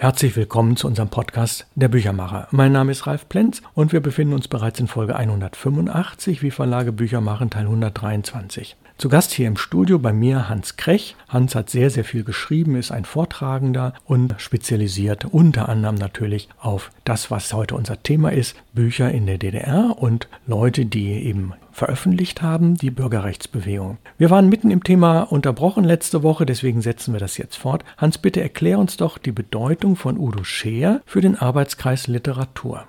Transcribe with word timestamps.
Herzlich 0.00 0.34
willkommen 0.34 0.76
zu 0.76 0.86
unserem 0.86 1.10
Podcast 1.10 1.66
Der 1.74 1.88
Büchermacher. 1.88 2.48
Mein 2.52 2.72
Name 2.72 2.90
ist 2.90 3.06
Ralf 3.06 3.28
Plenz 3.28 3.60
und 3.74 3.92
wir 3.92 4.00
befinden 4.00 4.32
uns 4.32 4.48
bereits 4.48 4.80
in 4.80 4.86
Folge 4.86 5.14
185 5.14 6.40
wie 6.40 6.50
Verlage 6.50 6.90
Bücher 6.90 7.20
machen 7.20 7.50
Teil 7.50 7.64
123. 7.64 8.78
Zu 9.00 9.08
Gast 9.08 9.32
hier 9.32 9.48
im 9.48 9.56
Studio 9.56 9.98
bei 9.98 10.12
mir 10.12 10.50
Hans 10.50 10.76
Krech. 10.76 11.16
Hans 11.26 11.54
hat 11.54 11.70
sehr, 11.70 11.88
sehr 11.88 12.04
viel 12.04 12.22
geschrieben, 12.22 12.76
ist 12.76 12.92
ein 12.92 13.06
Vortragender 13.06 13.94
und 14.04 14.34
spezialisiert 14.36 15.24
unter 15.24 15.70
anderem 15.70 15.94
natürlich 15.94 16.50
auf 16.60 16.90
das, 17.06 17.30
was 17.30 17.54
heute 17.54 17.76
unser 17.76 18.02
Thema 18.02 18.30
ist, 18.30 18.56
Bücher 18.74 19.10
in 19.10 19.24
der 19.24 19.38
DDR 19.38 19.96
und 19.96 20.28
Leute, 20.46 20.84
die 20.84 21.12
eben 21.12 21.54
veröffentlicht 21.72 22.42
haben, 22.42 22.74
die 22.74 22.90
Bürgerrechtsbewegung. 22.90 23.96
Wir 24.18 24.28
waren 24.28 24.50
mitten 24.50 24.70
im 24.70 24.84
Thema 24.84 25.22
unterbrochen 25.22 25.84
letzte 25.84 26.22
Woche, 26.22 26.44
deswegen 26.44 26.82
setzen 26.82 27.14
wir 27.14 27.20
das 27.20 27.38
jetzt 27.38 27.56
fort. 27.56 27.86
Hans, 27.96 28.18
bitte 28.18 28.42
erklär 28.42 28.78
uns 28.78 28.98
doch 28.98 29.16
die 29.16 29.32
Bedeutung 29.32 29.96
von 29.96 30.18
Udo 30.18 30.44
Scheer 30.44 31.00
für 31.06 31.22
den 31.22 31.36
Arbeitskreis 31.36 32.06
Literatur. 32.06 32.84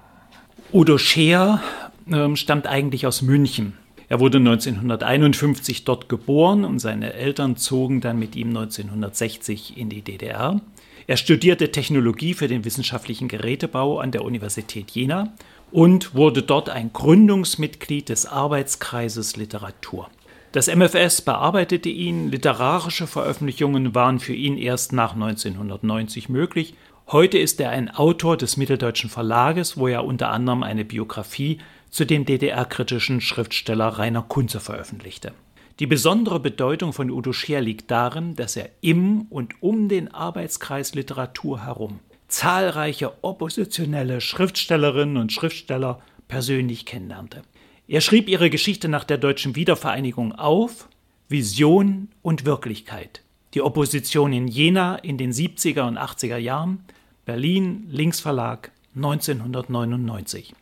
Udo 0.74 0.98
Scheer 0.98 1.62
äh, 2.12 2.36
stammt 2.36 2.68
eigentlich 2.68 3.08
aus 3.08 3.22
München. 3.22 3.78
Er 4.12 4.20
wurde 4.20 4.40
1951 4.40 5.86
dort 5.86 6.10
geboren 6.10 6.66
und 6.66 6.80
seine 6.80 7.14
Eltern 7.14 7.56
zogen 7.56 8.02
dann 8.02 8.20
mit 8.20 8.36
ihm 8.36 8.50
1960 8.50 9.78
in 9.78 9.88
die 9.88 10.02
DDR. 10.02 10.60
Er 11.08 11.16
studierte 11.16 11.72
Technologie 11.72 12.34
für 12.34 12.50
den 12.50 12.66
wissenschaftlichen 12.66 13.30
Gerätebau 13.30 14.00
an 14.00 14.12
der 14.12 14.26
Universität 14.26 14.92
Jena 14.92 15.32
und 15.72 16.14
wurde 16.14 16.44
dort 16.44 16.68
ein 16.68 16.92
Gründungsmitglied 16.92 18.10
des 18.10 18.26
Arbeitskreises 18.26 19.38
Literatur. 19.38 20.10
Das 20.52 20.68
MFS 20.68 21.22
bearbeitete 21.22 21.88
ihn, 21.88 22.30
literarische 22.32 23.08
Veröffentlichungen 23.08 23.96
waren 23.96 24.20
für 24.20 24.34
ihn 24.34 24.58
erst 24.58 24.92
nach 24.92 25.14
1990 25.14 26.28
möglich. 26.28 26.74
Heute 27.08 27.38
ist 27.38 27.62
er 27.62 27.70
ein 27.70 27.90
Autor 27.90 28.36
des 28.36 28.58
Mitteldeutschen 28.58 29.10
Verlages, 29.10 29.78
wo 29.78 29.88
er 29.88 30.04
unter 30.04 30.32
anderem 30.32 30.64
eine 30.64 30.84
Biografie 30.84 31.60
zu 31.92 32.06
dem 32.06 32.26
DDR-kritischen 32.26 33.22
Schriftsteller 33.22 33.88
Rainer 33.88 34.24
Kunze 34.24 34.60
veröffentlichte. 34.60 35.34
Die 35.80 35.88
besondere 35.88 36.40
Bedeutung 36.40 36.94
von 36.94 37.12
Udo 37.12 37.34
Scheer 37.34 37.62
liegt 37.62 37.92
darin, 37.92 38.36
dass 38.36 38.56
er 38.56 38.70
im 38.82 39.24
und 39.30 39.62
um 39.62 39.90
den 39.90 40.14
Arbeitskreis 40.14 40.96
Literatur 40.96 41.64
herum 41.66 42.00
zahlreiche 42.32 43.24
oppositionelle 43.24 44.22
Schriftstellerinnen 44.22 45.18
und 45.18 45.32
Schriftsteller 45.32 46.02
persönlich 46.28 46.86
kennenlernte. 46.86 47.44
Er 47.88 48.02
schrieb 48.02 48.30
ihre 48.30 48.50
Geschichte 48.50 48.88
nach 48.88 49.04
der 49.04 49.18
deutschen 49.18 49.56
Wiedervereinigung 49.56 50.32
auf, 50.32 50.88
Vision 51.28 52.08
und 52.22 52.46
Wirklichkeit. 52.46 53.22
Die 53.54 53.62
Opposition 53.62 54.32
in 54.32 54.48
Jena 54.48 54.96
in 54.96 55.18
den 55.18 55.34
70er 55.34 55.88
und 55.88 55.98
80er 55.98 56.38
Jahren, 56.38 56.86
Berlin, 57.26 57.86
Linksverlag 57.90 58.72
1999. 58.96 60.54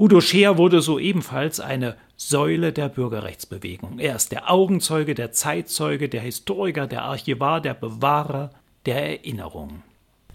Udo 0.00 0.20
Scheer 0.20 0.58
wurde 0.58 0.80
so 0.80 1.00
ebenfalls 1.00 1.58
eine 1.58 1.96
Säule 2.16 2.72
der 2.72 2.88
Bürgerrechtsbewegung. 2.88 3.98
Er 3.98 4.14
ist 4.14 4.30
der 4.30 4.48
Augenzeuge, 4.48 5.16
der 5.16 5.32
Zeitzeuge, 5.32 6.08
der 6.08 6.20
Historiker, 6.20 6.86
der 6.86 7.02
Archivar, 7.02 7.60
der 7.60 7.74
Bewahrer 7.74 8.50
der 8.86 9.18
Erinnerungen. 9.18 9.82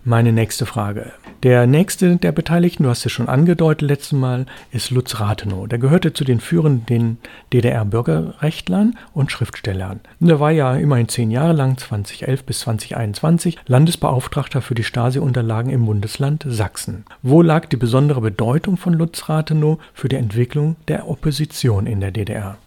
Meine 0.05 0.33
nächste 0.33 0.65
Frage. 0.65 1.13
Der 1.43 1.65
nächste 1.65 2.17
der 2.17 2.33
Beteiligten, 2.33 2.83
du 2.83 2.89
hast 2.89 3.05
es 3.05 3.11
schon 3.13 3.29
angedeutet 3.29 3.87
letztes 3.87 4.11
Mal, 4.11 4.47
ist 4.73 4.91
Lutz 4.91 5.21
Rathenow. 5.21 5.65
Der 5.69 5.79
gehörte 5.79 6.11
zu 6.11 6.25
den 6.25 6.41
führenden 6.41 7.19
DDR-Bürgerrechtlern 7.53 8.97
und 9.13 9.31
Schriftstellern. 9.31 10.01
Und 10.19 10.29
er 10.29 10.41
war 10.41 10.51
ja 10.51 10.75
immerhin 10.75 11.07
zehn 11.07 11.31
Jahre 11.31 11.53
lang, 11.53 11.77
2011 11.77 12.43
bis 12.43 12.59
2021, 12.59 13.57
Landesbeauftragter 13.65 14.61
für 14.61 14.75
die 14.75 14.83
Stasi-Unterlagen 14.83 15.71
im 15.71 15.85
Bundesland 15.85 16.43
Sachsen. 16.45 17.05
Wo 17.21 17.41
lag 17.41 17.67
die 17.67 17.77
besondere 17.77 18.19
Bedeutung 18.19 18.75
von 18.75 18.93
Lutz 18.93 19.29
Rathenow 19.29 19.79
für 19.93 20.09
die 20.09 20.17
Entwicklung 20.17 20.75
der 20.89 21.07
Opposition 21.07 21.88
in 21.88 22.01
der 22.01 22.11
DDR? 22.11 22.57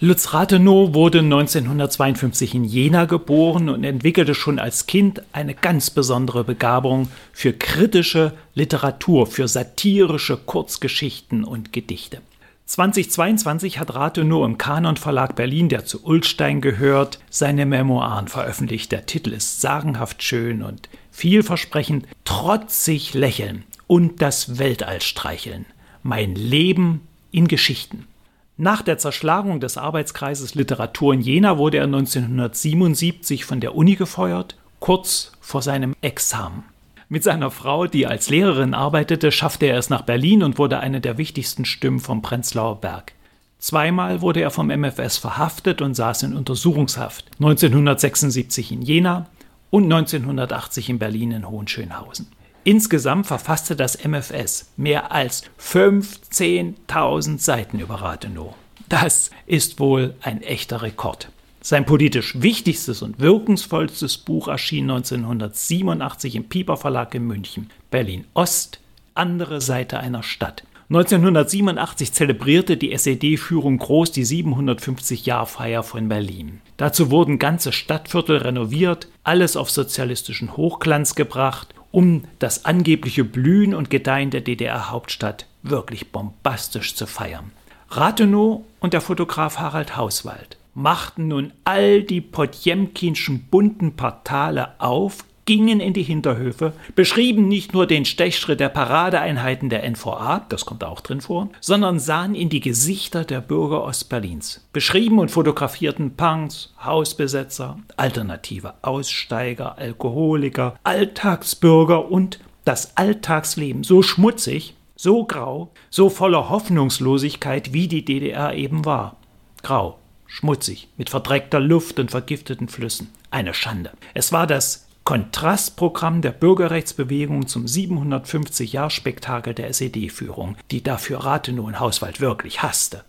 Lutz 0.00 0.34
Rathenow 0.34 0.92
wurde 0.92 1.20
1952 1.20 2.56
in 2.56 2.64
Jena 2.64 3.04
geboren 3.04 3.68
und 3.68 3.84
entwickelte 3.84 4.34
schon 4.34 4.58
als 4.58 4.86
Kind 4.86 5.22
eine 5.32 5.54
ganz 5.54 5.90
besondere 5.90 6.42
Begabung 6.42 7.08
für 7.32 7.52
kritische 7.52 8.32
Literatur, 8.54 9.28
für 9.28 9.46
satirische 9.46 10.36
Kurzgeschichten 10.36 11.44
und 11.44 11.72
Gedichte. 11.72 12.20
2022 12.66 13.78
hat 13.78 13.94
Rathenow 13.94 14.44
im 14.44 14.58
Kanon 14.58 14.96
Verlag 14.96 15.36
Berlin, 15.36 15.68
der 15.68 15.84
zu 15.84 16.04
Ulstein 16.04 16.60
gehört, 16.60 17.20
seine 17.30 17.64
Memoiren 17.64 18.26
veröffentlicht. 18.26 18.90
Der 18.90 19.06
Titel 19.06 19.32
ist 19.32 19.60
sagenhaft 19.60 20.24
schön 20.24 20.62
und 20.64 20.88
vielversprechend, 21.12 22.06
trotzig 22.24 23.14
lächeln 23.14 23.62
und 23.86 24.20
das 24.20 24.58
Weltall 24.58 25.00
streicheln. 25.02 25.66
Mein 26.02 26.34
Leben 26.34 27.02
in 27.30 27.46
Geschichten. 27.46 28.08
Nach 28.56 28.82
der 28.82 28.98
Zerschlagung 28.98 29.58
des 29.58 29.76
Arbeitskreises 29.76 30.54
Literatur 30.54 31.12
in 31.12 31.20
Jena 31.20 31.58
wurde 31.58 31.78
er 31.78 31.84
1977 31.84 33.44
von 33.44 33.58
der 33.58 33.74
Uni 33.74 33.96
gefeuert, 33.96 34.54
kurz 34.78 35.32
vor 35.40 35.60
seinem 35.60 35.96
Examen. 36.02 36.62
Mit 37.08 37.24
seiner 37.24 37.50
Frau, 37.50 37.88
die 37.88 38.06
als 38.06 38.30
Lehrerin 38.30 38.72
arbeitete, 38.72 39.32
schaffte 39.32 39.66
er 39.66 39.76
es 39.76 39.90
nach 39.90 40.02
Berlin 40.02 40.44
und 40.44 40.56
wurde 40.56 40.78
eine 40.78 41.00
der 41.00 41.18
wichtigsten 41.18 41.64
Stimmen 41.64 41.98
vom 41.98 42.22
Prenzlauer 42.22 42.80
Berg. 42.80 43.14
Zweimal 43.58 44.20
wurde 44.20 44.40
er 44.40 44.52
vom 44.52 44.68
MFS 44.68 45.18
verhaftet 45.18 45.82
und 45.82 45.94
saß 45.94 46.22
in 46.22 46.36
Untersuchungshaft. 46.36 47.26
1976 47.40 48.70
in 48.70 48.82
Jena 48.82 49.26
und 49.70 49.84
1980 49.84 50.90
in 50.90 51.00
Berlin 51.00 51.32
in 51.32 51.48
Hohenschönhausen. 51.48 52.28
Insgesamt 52.64 53.26
verfasste 53.26 53.76
das 53.76 54.02
MFS 54.02 54.70
mehr 54.78 55.12
als 55.12 55.44
15.000 55.60 57.38
Seiten 57.38 57.78
über 57.78 57.96
Rathenow. 57.96 58.54
Das 58.88 59.30
ist 59.46 59.78
wohl 59.78 60.14
ein 60.22 60.42
echter 60.42 60.80
Rekord. 60.80 61.28
Sein 61.60 61.84
politisch 61.84 62.40
wichtigstes 62.40 63.02
und 63.02 63.20
wirkungsvollstes 63.20 64.16
Buch 64.16 64.48
erschien 64.48 64.90
1987 64.90 66.36
im 66.36 66.44
Pieper 66.44 66.78
Verlag 66.78 67.14
in 67.14 67.26
München. 67.26 67.70
Berlin 67.90 68.24
Ost, 68.32 68.80
andere 69.14 69.60
Seite 69.60 69.98
einer 69.98 70.22
Stadt. 70.22 70.64
1987 70.88 72.12
zelebrierte 72.12 72.76
die 72.76 72.92
SED-Führung 72.92 73.78
groß 73.78 74.12
die 74.12 74.24
750-Jahr-Feier 74.26 75.82
von 75.82 76.08
Berlin. 76.08 76.60
Dazu 76.76 77.10
wurden 77.10 77.38
ganze 77.38 77.72
Stadtviertel 77.72 78.38
renoviert, 78.38 79.08
alles 79.22 79.56
auf 79.56 79.70
sozialistischen 79.70 80.56
Hochglanz 80.56 81.14
gebracht 81.14 81.74
um 81.94 82.24
das 82.40 82.64
angebliche 82.64 83.22
Blühen 83.22 83.72
und 83.72 83.88
Gedeihen 83.88 84.30
der 84.30 84.40
DDR-Hauptstadt 84.40 85.46
wirklich 85.62 86.10
bombastisch 86.10 86.96
zu 86.96 87.06
feiern. 87.06 87.52
Rathenow 87.88 88.62
und 88.80 88.94
der 88.94 89.00
Fotograf 89.00 89.58
Harald 89.58 89.96
Hauswald 89.96 90.56
machten 90.74 91.28
nun 91.28 91.52
all 91.62 92.02
die 92.02 92.20
Potjemkinschen 92.20 93.44
bunten 93.44 93.94
Portale 93.94 94.72
auf, 94.80 95.24
gingen 95.44 95.80
in 95.80 95.92
die 95.92 96.02
Hinterhöfe, 96.02 96.72
beschrieben 96.94 97.48
nicht 97.48 97.72
nur 97.72 97.86
den 97.86 98.04
Stechschritt 98.04 98.60
der 98.60 98.68
Paradeeinheiten 98.68 99.68
der 99.68 99.88
NVA, 99.88 100.46
das 100.48 100.64
kommt 100.64 100.84
auch 100.84 101.00
drin 101.00 101.20
vor, 101.20 101.48
sondern 101.60 101.98
sahen 101.98 102.34
in 102.34 102.48
die 102.48 102.60
Gesichter 102.60 103.24
der 103.24 103.40
Bürger 103.40 103.84
Ostberlins, 103.84 104.66
beschrieben 104.72 105.18
und 105.18 105.30
fotografierten 105.30 106.16
Punks, 106.16 106.74
Hausbesetzer, 106.82 107.78
alternative 107.96 108.74
Aussteiger, 108.82 109.78
Alkoholiker, 109.78 110.76
Alltagsbürger 110.84 112.10
und 112.10 112.38
das 112.64 112.96
Alltagsleben 112.96 113.84
so 113.84 114.02
schmutzig, 114.02 114.74
so 114.96 115.24
grau, 115.24 115.70
so 115.90 116.08
voller 116.08 116.48
Hoffnungslosigkeit, 116.48 117.72
wie 117.72 117.88
die 117.88 118.04
DDR 118.04 118.54
eben 118.54 118.84
war. 118.84 119.16
Grau, 119.62 119.98
schmutzig, 120.26 120.88
mit 120.96 121.10
verdreckter 121.10 121.60
Luft 121.60 121.98
und 121.98 122.10
vergifteten 122.10 122.68
Flüssen. 122.68 123.10
Eine 123.30 123.54
Schande. 123.54 123.90
Es 124.14 124.32
war 124.32 124.46
das 124.46 124.83
Kontrastprogramm 125.04 126.22
der 126.22 126.32
Bürgerrechtsbewegung 126.32 127.46
zum 127.46 127.66
750-Jahr-Spektakel 127.66 129.52
der 129.52 129.68
SED-Führung, 129.68 130.56
die 130.70 130.82
dafür 130.82 131.18
Rathenow 131.18 131.66
und 131.66 131.78
Hauswald 131.78 132.20
wirklich 132.22 132.62
hasste. 132.62 133.04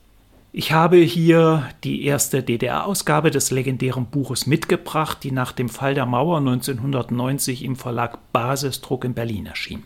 Ich 0.51 0.73
habe 0.73 0.97
hier 0.97 1.69
die 1.85 2.03
erste 2.03 2.43
DDR-Ausgabe 2.43 3.31
des 3.31 3.49
legendären 3.51 4.05
Buches 4.07 4.45
mitgebracht, 4.45 5.19
die 5.23 5.31
nach 5.31 5.53
dem 5.53 5.69
Fall 5.69 5.93
der 5.93 6.05
Mauer 6.05 6.37
1990 6.39 7.63
im 7.63 7.77
Verlag 7.77 8.19
Basisdruck 8.33 9.05
in 9.05 9.13
Berlin 9.13 9.45
erschien. 9.45 9.83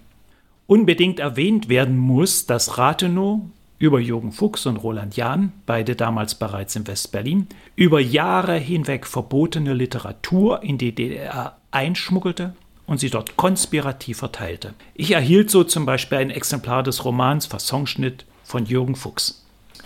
Unbedingt 0.65 1.19
erwähnt 1.19 1.69
werden 1.69 1.97
muss, 1.97 2.45
dass 2.45 2.77
Rathenow 2.77 3.41
über 3.79 3.99
Jürgen 3.99 4.33
Fuchs 4.33 4.65
und 4.65 4.77
Roland 4.77 5.15
Jahn, 5.15 5.53
beide 5.65 5.95
damals 5.95 6.35
bereits 6.35 6.75
in 6.75 6.85
West-Berlin, 6.85 7.47
über 7.75 7.99
Jahre 7.99 8.57
hinweg 8.57 9.07
verbotene 9.07 9.73
Literatur 9.73 10.61
in 10.61 10.77
die 10.77 10.93
DDR 10.93 11.57
einschmuggelte 11.71 12.53
und 12.85 12.99
sie 12.99 13.09
dort 13.09 13.37
konspirativ 13.37 14.17
verteilte. 14.17 14.73
Ich 14.95 15.11
erhielt 15.11 15.49
so 15.49 15.63
zum 15.63 15.85
Beispiel 15.85 16.17
ein 16.17 16.29
Exemplar 16.29 16.83
des 16.83 17.05
Romans 17.05 17.45
Fassonschnitt 17.45 18.25
von 18.43 18.65
Jürgen 18.65 18.95
Fuchs. 18.95 19.38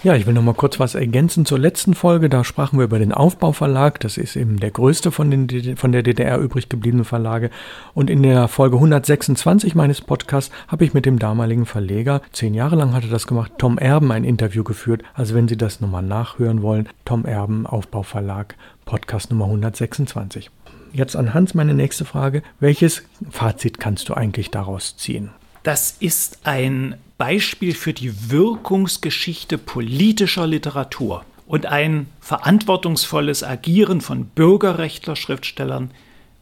Ja, 0.04 0.18
ich 0.18 0.26
will 0.26 0.34
noch 0.34 0.42
mal 0.42 0.54
kurz 0.54 0.82
was 0.82 0.96
ergänzen 0.96 1.46
zur 1.46 1.60
letzten 1.60 1.94
Folge. 1.94 2.28
Da 2.28 2.44
sprachen 2.44 2.78
wir 2.78 2.84
über 2.84 3.00
den 3.00 3.14
Aufbauverlag. 3.14 4.02
Das 4.02 4.18
ist 4.18 4.36
eben 4.36 4.60
der 4.60 4.72
größte 4.72 5.12
von, 5.12 5.32
den, 5.32 5.78
von 5.78 5.94
der 5.94 6.04
DDR 6.04 6.40
übrig 6.40 6.68
gebliebenen 6.68 7.06
Verlage. 7.06 7.50
Und 7.94 8.10
in 8.10 8.22
der 8.22 8.50
Folge 8.50 8.76
126 8.76 9.76
meines 9.76 10.02
Podcasts 10.02 10.54
habe 10.68 10.84
ich 10.84 10.94
mit 10.94 11.06
dem 11.06 11.20
damaligen 11.20 11.66
Verleger, 11.66 12.22
zehn 12.34 12.54
Jahre 12.54 12.76
lang 12.76 12.94
hatte 12.94 13.08
das 13.08 13.28
gemacht, 13.28 13.54
Tom 13.58 13.78
Erben 13.78 14.12
ein 14.12 14.26
Interview 14.26 14.66
geführt. 14.66 15.04
Also 15.14 15.36
wenn 15.36 15.48
Sie 15.48 15.56
das 15.56 15.80
nochmal 15.80 16.04
nachhören 16.04 16.62
wollen, 16.64 16.90
Tom 17.06 17.24
Erben, 17.24 17.66
Aufbauverlag, 17.66 18.56
Podcast 18.84 19.32
Nummer 19.32 19.46
126. 19.46 20.52
Jetzt 20.92 21.16
an 21.16 21.34
Hans 21.34 21.54
meine 21.54 21.74
nächste 21.74 22.04
Frage. 22.04 22.44
Welches 22.60 23.04
Fazit 23.30 23.80
kannst 23.80 24.10
du 24.10 24.16
eigentlich 24.16 24.52
daraus 24.52 24.98
ziehen? 24.98 25.30
Das 25.64 25.96
ist 26.02 26.40
ein 26.44 26.96
Beispiel 27.26 27.74
für 27.74 27.94
die 27.94 28.32
Wirkungsgeschichte 28.32 29.58
politischer 29.58 30.46
Literatur 30.46 31.24
und 31.48 31.66
ein 31.66 32.08
verantwortungsvolles 32.20 33.44
Agieren 33.44 34.02
von 34.02 34.26
Bürgerrechtler-Schriftstellern, 34.26 35.92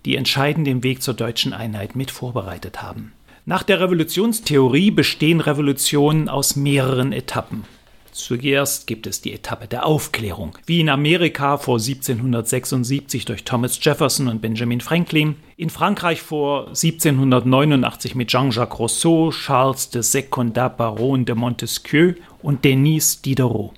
die 0.06 0.16
entscheidend 0.16 0.66
den 0.66 0.82
Weg 0.82 1.04
zur 1.04 1.14
deutschen 1.14 1.54
Einheit 1.54 1.96
mit 1.96 2.10
vorbereitet 2.10 2.82
haben. 2.82 3.14
Nach 3.46 3.62
der 3.62 3.80
Revolutionstheorie 3.80 4.90
bestehen 4.90 5.40
Revolutionen 5.40 6.28
aus 6.28 6.56
mehreren 6.56 7.14
Etappen. 7.14 7.64
Zuerst 8.12 8.88
gibt 8.88 9.08
es 9.08 9.22
die 9.22 9.32
Etappe 9.32 9.68
der 9.68 9.86
Aufklärung, 9.86 10.58
wie 10.66 10.82
in 10.82 10.90
Amerika 10.90 11.58
vor 11.58 11.80
1776 11.80 13.24
durch 13.24 13.46
Thomas 13.46 13.80
Jefferson 13.82 14.28
und 14.28 14.42
Benjamin 14.42 14.82
Franklin, 14.82 15.38
in 15.56 15.70
Frankreich 15.70 16.22
vor 16.22 16.68
1789 16.68 18.16
mit 18.16 18.28
Jean-Jacques 18.28 18.80
Rousseau, 18.80 19.32
Charles 19.32 19.90
de 19.92 20.02
Secondat 20.02 20.76
Baron 20.76 21.24
de 21.24 21.36
Montesquieu 21.36 22.16
und 22.42 22.66
Denis 22.66 23.22
Diderot. 23.22 23.72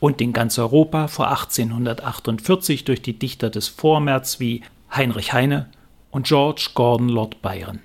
Und 0.00 0.20
in 0.20 0.32
ganz 0.32 0.58
Europa 0.58 1.06
vor 1.06 1.28
1848 1.28 2.84
durch 2.84 3.00
die 3.00 3.18
Dichter 3.18 3.48
des 3.48 3.68
Vormärz 3.68 4.40
wie 4.40 4.62
Heinrich 4.90 5.32
Heine 5.32 5.68
und 6.10 6.26
George 6.26 6.70
Gordon 6.74 7.08
Lord 7.08 7.42
Byron. 7.42 7.78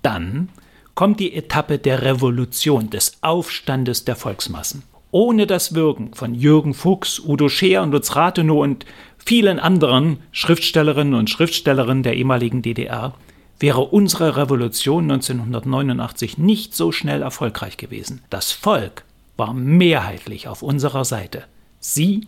Dann 0.00 0.48
kommt 0.94 1.20
die 1.20 1.34
Etappe 1.34 1.78
der 1.78 2.02
Revolution, 2.02 2.88
des 2.90 3.18
Aufstandes 3.22 4.04
der 4.04 4.16
Volksmassen 4.16 4.82
ohne 5.12 5.46
das 5.46 5.74
Wirken 5.74 6.14
von 6.14 6.34
Jürgen 6.34 6.74
Fuchs, 6.74 7.20
Udo 7.20 7.48
Scheer 7.48 7.82
und 7.82 7.92
Lutz 7.92 8.16
Rathenow 8.16 8.60
und 8.60 8.86
vielen 9.18 9.60
anderen 9.60 10.18
Schriftstellerinnen 10.32 11.14
und 11.14 11.30
Schriftstellerinnen 11.30 12.02
der 12.02 12.16
ehemaligen 12.16 12.62
DDR 12.62 13.14
wäre 13.60 13.82
unsere 13.82 14.36
Revolution 14.36 15.04
1989 15.04 16.38
nicht 16.38 16.74
so 16.74 16.90
schnell 16.90 17.22
erfolgreich 17.22 17.76
gewesen. 17.76 18.22
Das 18.30 18.50
Volk 18.50 19.04
war 19.36 19.54
mehrheitlich 19.54 20.48
auf 20.48 20.62
unserer 20.62 21.04
Seite. 21.04 21.44
Sie 21.78 22.26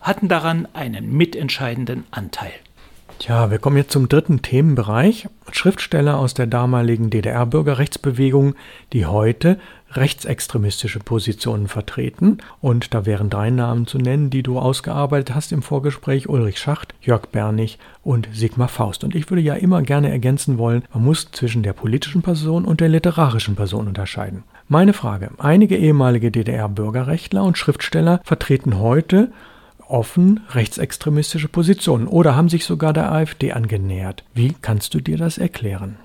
hatten 0.00 0.28
daran 0.28 0.68
einen 0.74 1.16
mitentscheidenden 1.16 2.04
Anteil. 2.12 2.52
Tja, 3.18 3.50
wir 3.50 3.58
kommen 3.58 3.78
jetzt 3.78 3.92
zum 3.92 4.10
dritten 4.10 4.42
Themenbereich. 4.42 5.26
Schriftsteller 5.50 6.18
aus 6.18 6.34
der 6.34 6.46
damaligen 6.46 7.08
DDR-Bürgerrechtsbewegung, 7.08 8.54
die 8.92 9.06
heute 9.06 9.58
rechtsextremistische 9.92 10.98
Positionen 10.98 11.66
vertreten. 11.66 12.38
Und 12.60 12.92
da 12.92 13.06
wären 13.06 13.30
drei 13.30 13.48
Namen 13.48 13.86
zu 13.86 13.96
nennen, 13.96 14.28
die 14.28 14.42
du 14.42 14.58
ausgearbeitet 14.58 15.34
hast 15.34 15.52
im 15.52 15.62
Vorgespräch. 15.62 16.28
Ulrich 16.28 16.58
Schacht, 16.58 16.94
Jörg 17.00 17.26
Bernig 17.32 17.78
und 18.02 18.28
Sigmar 18.34 18.68
Faust. 18.68 19.02
Und 19.02 19.14
ich 19.14 19.30
würde 19.30 19.42
ja 19.42 19.54
immer 19.54 19.80
gerne 19.80 20.10
ergänzen 20.10 20.58
wollen, 20.58 20.84
man 20.92 21.04
muss 21.04 21.30
zwischen 21.30 21.62
der 21.62 21.72
politischen 21.72 22.20
Person 22.20 22.66
und 22.66 22.80
der 22.80 22.90
literarischen 22.90 23.56
Person 23.56 23.88
unterscheiden. 23.88 24.44
Meine 24.68 24.92
Frage. 24.92 25.30
Einige 25.38 25.76
ehemalige 25.76 26.30
DDR-Bürgerrechtler 26.30 27.42
und 27.44 27.56
Schriftsteller 27.56 28.20
vertreten 28.24 28.78
heute 28.78 29.32
offen 29.88 30.40
rechtsextremistische 30.50 31.48
Positionen 31.48 32.06
oder 32.06 32.34
haben 32.34 32.48
sich 32.48 32.64
sogar 32.64 32.92
der 32.92 33.12
AfD 33.12 33.52
angenähert. 33.52 34.24
Wie 34.34 34.54
kannst 34.60 34.94
du 34.94 35.00
dir 35.00 35.16
das 35.16 35.38
erklären? 35.38 35.96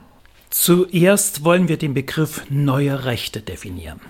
Zuerst 0.50 1.44
wollen 1.44 1.68
wir 1.68 1.78
den 1.78 1.94
Begriff 1.94 2.44
neue 2.50 3.06
Rechte 3.06 3.42
definieren. 3.42 4.01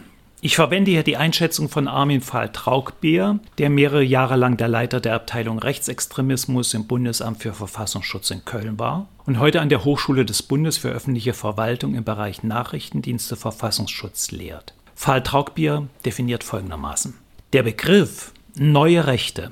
Ich 0.44 0.56
verwende 0.56 0.90
hier 0.90 1.04
die 1.04 1.18
Einschätzung 1.18 1.70
von 1.70 1.88
Armin 1.88 2.22
Fahl-Traugbeer, 2.22 3.38
der 3.60 3.70
mehrere 3.70 4.02
Jahre 4.02 4.38
lang 4.38 4.58
der 4.58 4.70
Leiter 4.70 5.00
der 5.00 5.14
Abteilung 5.14 5.60
Rechtsextremismus 5.60 6.74
im 6.74 6.88
Bundesamt 6.88 7.44
für 7.44 7.54
Verfassungsschutz 7.54 8.32
in 8.32 8.44
Köln 8.44 8.80
war 8.80 9.08
und 9.28 9.38
heute 9.38 9.62
an 9.62 9.70
der 9.70 9.86
Hochschule 9.86 10.26
des 10.26 10.42
Bundes 10.42 10.80
für 10.80 10.90
öffentliche 10.90 11.34
Verwaltung 11.34 11.94
im 11.94 12.04
Bereich 12.04 12.42
Nachrichtendienste 12.42 13.36
Verfassungsschutz 13.36 14.32
lehrt. 14.32 14.74
Fahl-Traugbeer 14.96 15.88
definiert 16.06 16.44
folgendermaßen. 16.44 17.14
Der 17.54 17.62
Begriff 17.62 18.34
neue 18.56 19.08
Rechte 19.08 19.52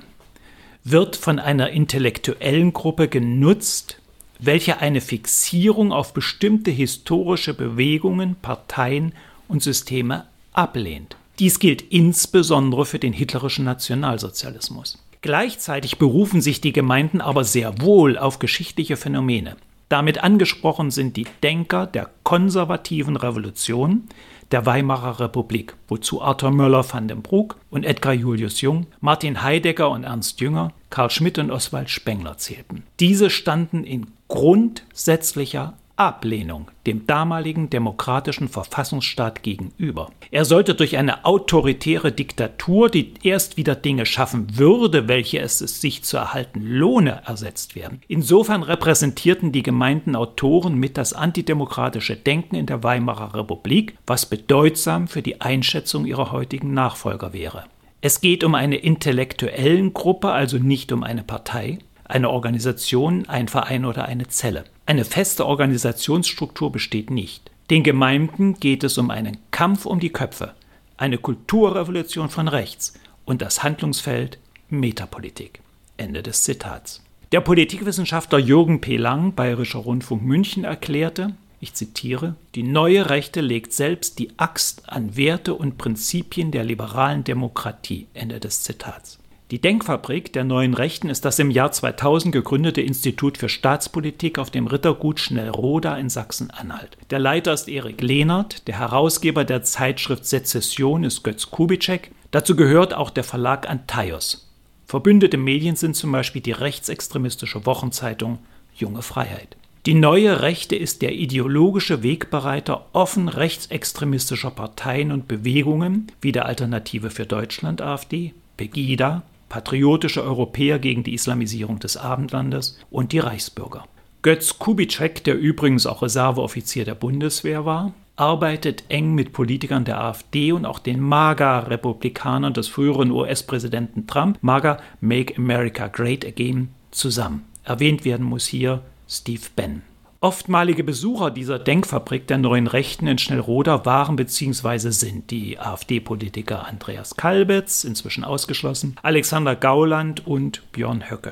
wird 0.83 1.15
von 1.15 1.39
einer 1.39 1.69
intellektuellen 1.69 2.73
Gruppe 2.73 3.07
genutzt, 3.07 3.99
welche 4.39 4.79
eine 4.79 5.01
Fixierung 5.01 5.91
auf 5.91 6.13
bestimmte 6.13 6.71
historische 6.71 7.53
Bewegungen, 7.53 8.35
Parteien 8.35 9.13
und 9.47 9.61
Systeme 9.61 10.25
ablehnt. 10.53 11.17
Dies 11.39 11.59
gilt 11.59 11.81
insbesondere 11.81 12.85
für 12.85 12.99
den 12.99 13.13
hitlerischen 13.13 13.65
Nationalsozialismus. 13.65 14.97
Gleichzeitig 15.21 15.97
berufen 15.97 16.41
sich 16.41 16.61
die 16.61 16.71
Gemeinden 16.71 17.21
aber 17.21 17.43
sehr 17.43 17.81
wohl 17.81 18.17
auf 18.17 18.39
geschichtliche 18.39 18.95
Phänomene. 18.97 19.57
Damit 19.89 20.23
angesprochen 20.23 20.91
sind 20.91 21.17
die 21.17 21.27
Denker 21.43 21.87
der 21.87 22.09
konservativen 22.23 23.17
Revolution, 23.17 24.07
der 24.51 24.65
Weimarer 24.65 25.19
Republik, 25.19 25.75
wozu 25.87 26.21
Arthur 26.21 26.51
Möller 26.51 26.85
van 26.91 27.07
den 27.07 27.21
Broek 27.21 27.57
und 27.69 27.85
Edgar 27.85 28.13
Julius 28.13 28.61
Jung, 28.61 28.87
Martin 28.99 29.43
Heidegger 29.43 29.89
und 29.91 30.03
Ernst 30.03 30.41
Jünger, 30.41 30.71
Karl 30.89 31.09
Schmidt 31.09 31.37
und 31.37 31.51
Oswald 31.51 31.89
Spengler 31.89 32.37
zählten. 32.37 32.83
Diese 32.99 33.29
standen 33.29 33.83
in 33.83 34.07
grundsätzlicher 34.27 35.73
Ablehnung 35.99 36.71
dem 36.87 37.05
damaligen 37.05 37.69
demokratischen 37.69 38.47
Verfassungsstaat 38.47 39.43
gegenüber. 39.43 40.09
Er 40.31 40.45
sollte 40.45 40.73
durch 40.73 40.97
eine 40.97 41.25
autoritäre 41.25 42.11
Diktatur, 42.11 42.89
die 42.89 43.13
erst 43.21 43.57
wieder 43.57 43.75
Dinge 43.75 44.05
schaffen 44.05 44.57
würde, 44.57 45.07
welche 45.07 45.39
es 45.39 45.59
sich 45.59 46.03
zu 46.03 46.17
erhalten 46.17 46.61
lohne, 46.61 47.21
ersetzt 47.27 47.75
werden. 47.75 48.01
Insofern 48.07 48.63
repräsentierten 48.63 49.51
die 49.51 49.61
gemeinten 49.61 50.15
Autoren 50.15 50.75
mit 50.75 50.97
das 50.97 51.13
antidemokratische 51.13 52.15
Denken 52.15 52.55
in 52.55 52.65
der 52.65 52.81
Weimarer 52.81 53.35
Republik, 53.35 53.97
was 54.07 54.25
bedeutsam 54.25 55.07
für 55.07 55.21
die 55.21 55.41
Einschätzung 55.41 56.05
ihrer 56.05 56.31
heutigen 56.31 56.73
Nachfolger 56.73 57.33
wäre. 57.33 57.65
Es 58.01 58.21
geht 58.21 58.45
um 58.45 58.55
eine 58.55 58.77
intellektuellen 58.77 59.93
Gruppe, 59.93 60.31
also 60.31 60.57
nicht 60.57 60.93
um 60.93 61.03
eine 61.03 61.23
Partei, 61.23 61.79
eine 62.09 62.29
Organisation, 62.29 63.29
ein 63.29 63.47
Verein 63.47 63.85
oder 63.85 64.05
eine 64.05 64.27
Zelle. 64.27 64.65
Eine 64.85 65.05
feste 65.05 65.45
Organisationsstruktur 65.45 66.71
besteht 66.71 67.09
nicht. 67.09 67.49
Den 67.69 67.83
Gemeinden 67.83 68.55
geht 68.55 68.83
es 68.83 68.97
um 68.97 69.11
einen 69.11 69.37
Kampf 69.51 69.85
um 69.85 69.99
die 69.99 70.09
Köpfe, 70.09 70.53
eine 70.97 71.19
Kulturrevolution 71.19 72.29
von 72.29 72.47
rechts 72.47 72.93
und 73.25 73.41
das 73.41 73.63
Handlungsfeld 73.63 74.39
Metapolitik. 74.69 75.61
Ende 75.97 76.23
des 76.23 76.43
Zitats. 76.43 77.03
Der 77.31 77.41
Politikwissenschaftler 77.41 78.39
Jürgen 78.39 78.81
P. 78.81 78.97
Lang, 78.97 79.33
Bayerischer 79.33 79.79
Rundfunk 79.79 80.23
München, 80.23 80.63
erklärte, 80.63 81.35
ich 81.59 81.73
zitiere, 81.73 82.35
die 82.55 82.63
neue 82.63 83.09
Rechte 83.09 83.41
legt 83.41 83.73
selbst 83.73 84.17
die 84.17 84.31
Axt 84.37 84.89
an 84.89 85.15
Werte 85.15 85.53
und 85.53 85.77
Prinzipien 85.77 86.51
der 86.51 86.63
liberalen 86.63 87.23
Demokratie. 87.23 88.07
Ende 88.13 88.39
des 88.39 88.63
Zitats. 88.63 89.18
Die 89.51 89.59
Denkfabrik 89.59 90.31
der 90.31 90.43
neuen 90.43 90.75
Rechten 90.75 91.09
ist 91.09 91.25
das 91.25 91.39
im 91.39 91.49
Jahr 91.49 91.71
2000 91.71 92.31
gegründete 92.31 92.81
Institut 92.81 93.39
für 93.39 93.49
Staatspolitik 93.49 94.37
auf 94.37 94.51
dem 94.51 94.67
Rittergut 94.67 95.19
Schnellroda 95.19 95.97
in 95.97 96.07
Sachsen-Anhalt. 96.07 96.97
Der 97.09 97.17
Leiter 97.17 97.53
ist 97.53 97.67
Erik 97.67 97.99
Lehnert, 97.99 98.67
der 98.67 98.77
Herausgeber 98.77 99.45
der 99.45 99.63
Zeitschrift 99.63 100.27
Sezession 100.27 101.03
ist 101.03 101.23
Götz 101.23 101.49
Kubitschek. 101.49 102.11
Dazu 102.29 102.55
gehört 102.55 102.93
auch 102.93 103.09
der 103.09 103.23
Verlag 103.23 103.67
Antaios. 103.67 104.47
Verbündete 104.85 105.37
Medien 105.37 105.75
sind 105.75 105.95
zum 105.95 106.11
Beispiel 106.11 106.43
die 106.43 106.51
rechtsextremistische 106.51 107.65
Wochenzeitung 107.65 108.37
Junge 108.75 109.01
Freiheit. 109.01 109.57
Die 109.87 109.95
neue 109.95 110.43
Rechte 110.43 110.75
ist 110.75 111.01
der 111.01 111.13
ideologische 111.13 112.03
Wegbereiter 112.03 112.85
offen 112.93 113.27
rechtsextremistischer 113.27 114.51
Parteien 114.51 115.11
und 115.11 115.27
Bewegungen 115.27 116.11
wie 116.21 116.33
der 116.33 116.45
Alternative 116.45 117.09
für 117.09 117.25
Deutschland 117.25 117.81
AfD, 117.81 118.35
Pegida, 118.55 119.23
patriotische 119.49 120.23
Europäer 120.23 120.79
gegen 120.79 121.03
die 121.03 121.13
Islamisierung 121.13 121.79
des 121.79 121.97
Abendlandes 121.97 122.79
und 122.89 123.11
die 123.11 123.19
Reichsbürger. 123.19 123.85
Götz 124.21 124.59
Kubitschek, 124.59 125.23
der 125.23 125.37
übrigens 125.37 125.85
auch 125.85 126.01
Reserveoffizier 126.01 126.85
der 126.85 126.95
Bundeswehr 126.95 127.65
war, 127.65 127.93
arbeitet 128.15 128.83
eng 128.89 129.15
mit 129.15 129.31
Politikern 129.31 129.85
der 129.85 130.01
AfD 130.01 130.51
und 130.51 130.65
auch 130.65 130.79
den 130.79 130.99
MAGA-Republikanern 130.99 132.53
des 132.53 132.67
früheren 132.67 133.11
US-Präsidenten 133.11 134.07
Trump, 134.07 134.37
MAGA 134.41 134.77
Make 134.99 135.37
America 135.37 135.87
Great 135.87 136.25
Again, 136.25 136.69
zusammen. 136.91 137.45
Erwähnt 137.63 138.03
werden 138.03 138.25
muss 138.25 138.45
hier 138.45 138.81
Steve 139.07 139.43
Bannon. 139.55 139.83
Oftmalige 140.21 140.83
Besucher 140.83 141.31
dieser 141.31 141.59
Denkfabrik 141.59 142.27
der 142.27 142.39
neuen 142.39 142.67
Rechten 142.67 143.07
in 143.07 143.17
Schnellroda 143.17 143.85
waren 143.85 144.17
bzw. 144.17 144.89
sind 144.89 145.31
die 145.31 145.57
AfD-Politiker 145.57 146.67
Andreas 146.67 147.15
Kalbitz, 147.15 147.85
inzwischen 147.85 148.25
ausgeschlossen, 148.25 148.97
Alexander 149.01 149.55
Gauland 149.55 150.27
und 150.27 150.69
Björn 150.73 151.09
Höcke. 151.09 151.31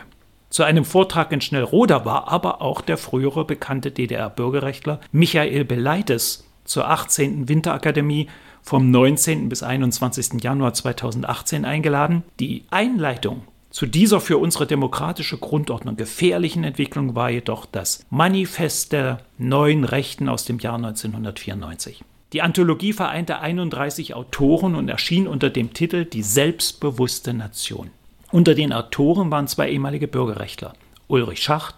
Zu 0.50 0.64
einem 0.64 0.86
Vortrag 0.86 1.34
in 1.34 1.42
Schnellroda 1.42 2.06
war 2.06 2.30
aber 2.30 2.62
auch 2.62 2.80
der 2.80 2.96
frühere 2.96 3.44
bekannte 3.44 3.92
DDR-Bürgerrechtler 3.92 5.02
Michael 5.12 5.66
Beleites 5.66 6.48
zur 6.64 6.90
18. 6.90 7.50
Winterakademie 7.50 8.30
vom 8.62 8.90
19. 8.90 9.50
bis 9.50 9.64
21. 9.64 10.42
Januar 10.42 10.74
2018 10.74 11.66
eingeladen. 11.66 12.24
Die 12.40 12.64
Einleitung 12.70 13.42
zu 13.70 13.86
dieser 13.86 14.22
für 14.22 14.38
unsere 14.38 14.66
demokratische 14.66 15.38
Grundordnung 15.38 15.98
gefährlichen 15.98 16.64
Entwicklung 16.64 17.16
war 17.16 17.30
jedoch 17.30 17.66
das 17.66 18.06
Manifest 18.10 18.94
der 18.94 19.20
neuen 19.38 19.84
Rechten 19.84 20.30
aus 20.30 20.46
dem 20.46 20.60
Jahr 20.60 20.76
1994. 20.76 22.04
Die 22.34 22.42
Anthologie 22.42 22.94
vereinte 22.94 23.40
31 23.40 24.14
Autoren 24.14 24.76
und 24.76 24.90
erschien 24.90 25.28
unter 25.28 25.50
dem 25.50 25.74
Titel 25.74 26.06
Die 26.06 26.24
selbstbewusste 26.24 27.34
Nation. 27.34 27.90
Unter 28.32 28.56
den 28.56 28.74
Autoren 28.74 29.32
waren 29.32 29.48
zwei 29.48 29.70
ehemalige 29.70 30.08
Bürgerrechtler, 30.08 30.74
Ulrich 31.08 31.42
Schacht 31.42 31.76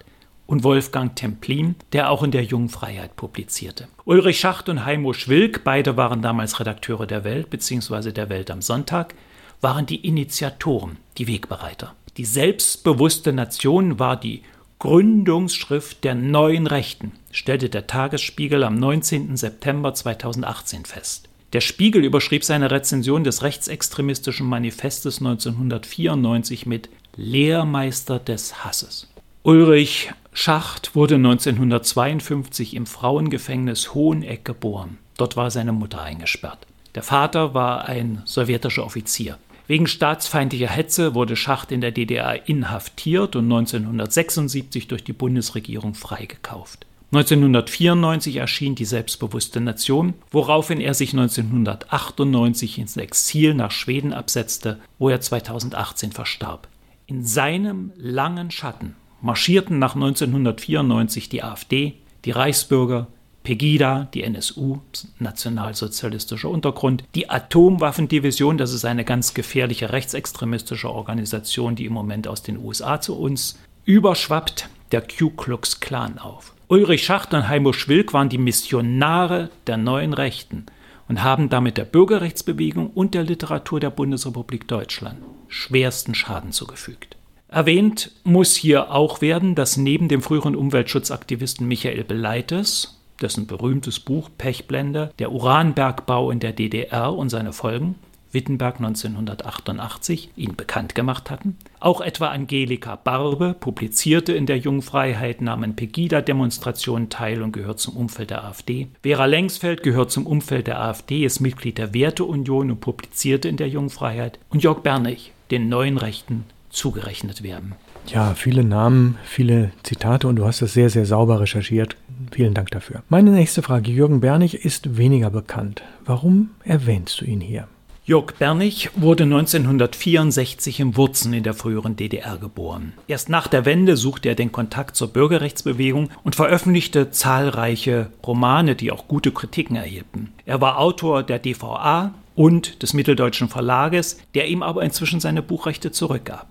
und 0.48 0.64
Wolfgang 0.64 1.16
Templin, 1.16 1.76
der 1.94 2.10
auch 2.10 2.24
in 2.24 2.32
der 2.32 2.44
Jungen 2.44 2.70
Freiheit 2.70 3.16
publizierte. 3.16 3.88
Ulrich 4.06 4.40
Schacht 4.40 4.68
und 4.70 4.86
Heimo 4.86 5.14
Schwilk, 5.14 5.64
beide 5.64 5.96
waren 5.96 6.24
damals 6.24 6.60
Redakteure 6.60 7.06
der 7.06 7.24
Welt 7.24 7.52
bzw. 7.52 8.12
der 8.12 8.30
Welt 8.30 8.50
am 8.50 8.64
Sonntag, 8.64 9.14
waren 9.62 9.86
die 9.86 10.08
Initiatoren, 10.08 10.98
die 11.18 11.28
Wegbereiter. 11.28 11.96
Die 12.18 12.26
selbstbewusste 12.26 13.34
Nation 13.34 14.00
war 14.00 14.20
die 14.20 14.44
Gründungsschrift 14.80 16.04
der 16.04 16.16
neuen 16.16 16.66
Rechten, 16.66 17.12
stellte 17.32 17.70
der 17.70 17.88
Tagesspiegel 17.88 18.64
am 18.64 18.76
19. 18.76 19.36
September 19.36 19.94
2018 19.94 20.86
fest. 20.86 21.28
Der 21.52 21.62
Spiegel 21.62 22.06
überschrieb 22.06 22.44
seine 22.44 22.72
Rezension 22.72 23.24
des 23.24 23.44
rechtsextremistischen 23.44 24.48
Manifestes 24.48 25.18
1994 25.18 26.66
mit 26.66 26.90
Lehrmeister 27.16 28.20
des 28.20 28.64
Hasses. 28.64 29.08
Ulrich 29.44 30.12
Schacht 30.32 30.96
wurde 30.96 31.16
1952 31.16 32.76
im 32.76 32.86
Frauengefängnis 32.86 33.94
Hoheneck 33.94 34.46
geboren. 34.46 35.00
Dort 35.18 35.36
war 35.36 35.52
seine 35.52 35.74
Mutter 35.74 36.02
eingesperrt. 36.02 36.60
Der 36.96 37.04
Vater 37.04 37.54
war 37.54 37.86
ein 37.86 38.22
sowjetischer 38.26 38.86
Offizier. 38.86 39.38
Wegen 39.70 39.86
staatsfeindlicher 39.86 40.68
Hetze 40.68 41.14
wurde 41.14 41.36
Schacht 41.36 41.72
in 41.72 41.80
der 41.80 41.92
DDR 41.92 42.50
inhaftiert 42.50 43.36
und 43.36 43.44
1976 43.44 44.88
durch 44.88 45.04
die 45.04 45.14
Bundesregierung 45.14 45.94
freigekauft. 45.94 46.88
1994 47.12 48.38
erschien 48.38 48.74
die 48.74 48.86
selbstbewusste 48.86 49.62
Nation, 49.62 50.16
woraufhin 50.32 50.82
er 50.82 50.96
sich 50.96 51.14
1998 51.14 52.80
ins 52.80 52.98
Exil 52.98 53.54
nach 53.54 53.70
Schweden 53.70 54.12
absetzte, 54.12 54.80
wo 54.98 55.08
er 55.08 55.22
2018 55.22 56.14
verstarb. 56.14 56.68
In 57.06 57.24
seinem 57.24 57.92
langen 57.96 58.50
Schatten 58.50 58.96
marschierten 59.22 59.78
nach 59.78 59.94
1994 59.94 61.30
die 61.30 61.44
AfD, 61.44 61.94
die 62.26 62.32
Reichsbürger, 62.32 63.06
Pegida, 63.50 64.08
die 64.14 64.22
NSU, 64.22 64.78
nationalsozialistischer 65.18 66.50
Untergrund, 66.50 67.04
die 67.16 67.32
Atomwaffendivision, 67.32 68.60
das 68.60 68.72
ist 68.72 68.86
eine 68.86 69.04
ganz 69.04 69.34
gefährliche 69.34 69.92
rechtsextremistische 69.92 70.88
Organisation, 70.88 71.76
die 71.76 71.86
im 71.86 71.94
Moment 71.94 72.28
aus 72.28 72.44
den 72.44 72.60
USA 72.60 73.02
zu 73.02 73.18
uns 73.18 73.58
überschwappt, 73.86 74.70
der 74.92 75.02
Ku 75.02 75.32
Klux 75.32 75.80
Klan 75.80 76.20
auf. 76.20 76.54
Ulrich 76.68 77.04
Schacht 77.04 77.34
und 77.34 77.50
Heimo 77.50 77.74
Schwilk 77.74 78.14
waren 78.14 78.30
die 78.30 78.38
Missionare 78.38 79.50
der 79.66 79.78
neuen 79.78 80.14
Rechten 80.14 80.68
und 81.08 81.24
haben 81.24 81.50
damit 81.50 81.78
der 81.78 81.86
Bürgerrechtsbewegung 81.86 82.92
und 82.92 83.16
der 83.16 83.24
Literatur 83.24 83.80
der 83.80 83.90
Bundesrepublik 83.90 84.68
Deutschland 84.68 85.18
schwersten 85.48 86.14
Schaden 86.14 86.52
zugefügt. 86.52 87.18
Erwähnt 87.48 88.12
muss 88.24 88.56
hier 88.56 88.92
auch 88.92 89.22
werden, 89.22 89.56
dass 89.56 89.76
neben 89.76 90.08
dem 90.08 90.22
früheren 90.22 90.56
Umweltschutzaktivisten 90.56 91.68
Michael 91.68 92.04
Beleites 92.04 92.99
dessen 93.22 93.48
berühmtes 93.48 94.00
Buch 94.00 94.30
Pechblende, 94.38 95.12
der 95.20 95.32
Uranbergbau 95.32 96.32
in 96.32 96.40
der 96.40 96.54
DDR 96.54 97.14
und 97.14 97.30
seine 97.30 97.54
Folgen, 97.54 97.96
Wittenberg 98.32 98.76
1988 98.78 100.32
ihn 100.36 100.56
bekannt 100.56 100.94
gemacht 100.94 101.32
hatten. 101.32 101.58
Auch 101.80 102.02
etwa 102.02 102.28
Angelika 102.28 102.96
Barbe 102.96 103.56
publizierte 103.60 104.34
in 104.34 104.46
der 104.46 104.58
Jungfreiheit 104.58 105.42
nahmen 105.42 105.76
Pegida-Demonstrationen 105.76 107.10
teil 107.10 107.42
und 107.42 107.54
gehört 107.54 107.80
zum 107.80 107.96
Umfeld 107.96 108.30
der 108.30 108.44
AfD. 108.44 108.88
Vera 109.02 109.26
Lengsfeld 109.26 109.82
gehört 109.82 110.12
zum 110.12 110.28
Umfeld 110.28 110.68
der 110.68 110.80
AfD, 110.80 111.26
ist 111.26 111.40
Mitglied 111.40 111.78
der 111.78 111.94
Werteunion 111.94 112.72
und 112.72 112.82
publizierte 112.82 113.50
in 113.50 113.58
der 113.58 113.70
Jungfreiheit. 113.70 114.40
Und 114.50 114.64
Jörg 114.64 114.80
Bernich, 114.80 115.32
den 115.50 115.70
neuen 115.70 115.98
Rechten, 115.98 116.46
zugerechnet 116.70 117.42
werden. 117.42 117.74
Ja, 118.08 118.34
viele 118.34 118.64
Namen, 118.64 119.18
viele 119.24 119.72
Zitate 119.84 120.28
und 120.28 120.36
du 120.38 120.46
hast 120.46 120.62
das 120.62 120.74
sehr, 120.74 120.90
sehr 120.90 121.06
sauber 121.06 121.42
recherchiert. 121.42 121.96
Vielen 122.32 122.54
Dank 122.54 122.72
dafür. 122.72 123.04
Meine 123.10 123.32
nächste 123.32 123.62
Frage. 123.62 123.92
Jürgen 123.92 124.22
Bernig 124.22 124.66
ist 124.66 124.98
weniger 124.98 125.30
bekannt. 125.30 125.84
Warum 126.06 126.52
erwähnst 126.64 127.22
du 127.22 127.26
ihn 127.26 127.42
hier? 127.42 127.68
Jörg 128.10 128.34
Bernig 128.40 128.90
wurde 128.96 129.24
1964 129.26 130.80
in 130.80 130.98
Wurzen 130.98 131.32
in 131.32 131.44
der 131.44 131.54
früheren 131.54 131.96
DDR 131.96 132.38
geboren. 132.38 132.94
Erst 133.08 133.30
nach 133.30 133.48
der 133.48 133.66
Wende 133.66 133.98
suchte 133.98 134.30
er 134.30 134.36
den 134.36 134.52
Kontakt 134.52 134.96
zur 134.96 135.10
Bürgerrechtsbewegung 135.10 136.10
und 136.24 136.36
veröffentlichte 136.36 137.12
zahlreiche 137.12 138.10
Romane, 138.26 138.76
die 138.76 138.92
auch 138.92 139.08
gute 139.08 139.32
Kritiken 139.32 139.76
erhielten. 139.76 140.34
Er 140.48 140.60
war 140.60 140.80
Autor 140.80 141.22
der 141.22 141.38
DVA 141.38 142.16
und 142.36 142.82
des 142.82 142.96
Mitteldeutschen 142.96 143.48
Verlages, 143.48 144.18
der 144.34 144.48
ihm 144.48 144.64
aber 144.64 144.82
inzwischen 144.82 145.20
seine 145.20 145.44
Buchrechte 145.44 145.92
zurückgab. 145.92 146.48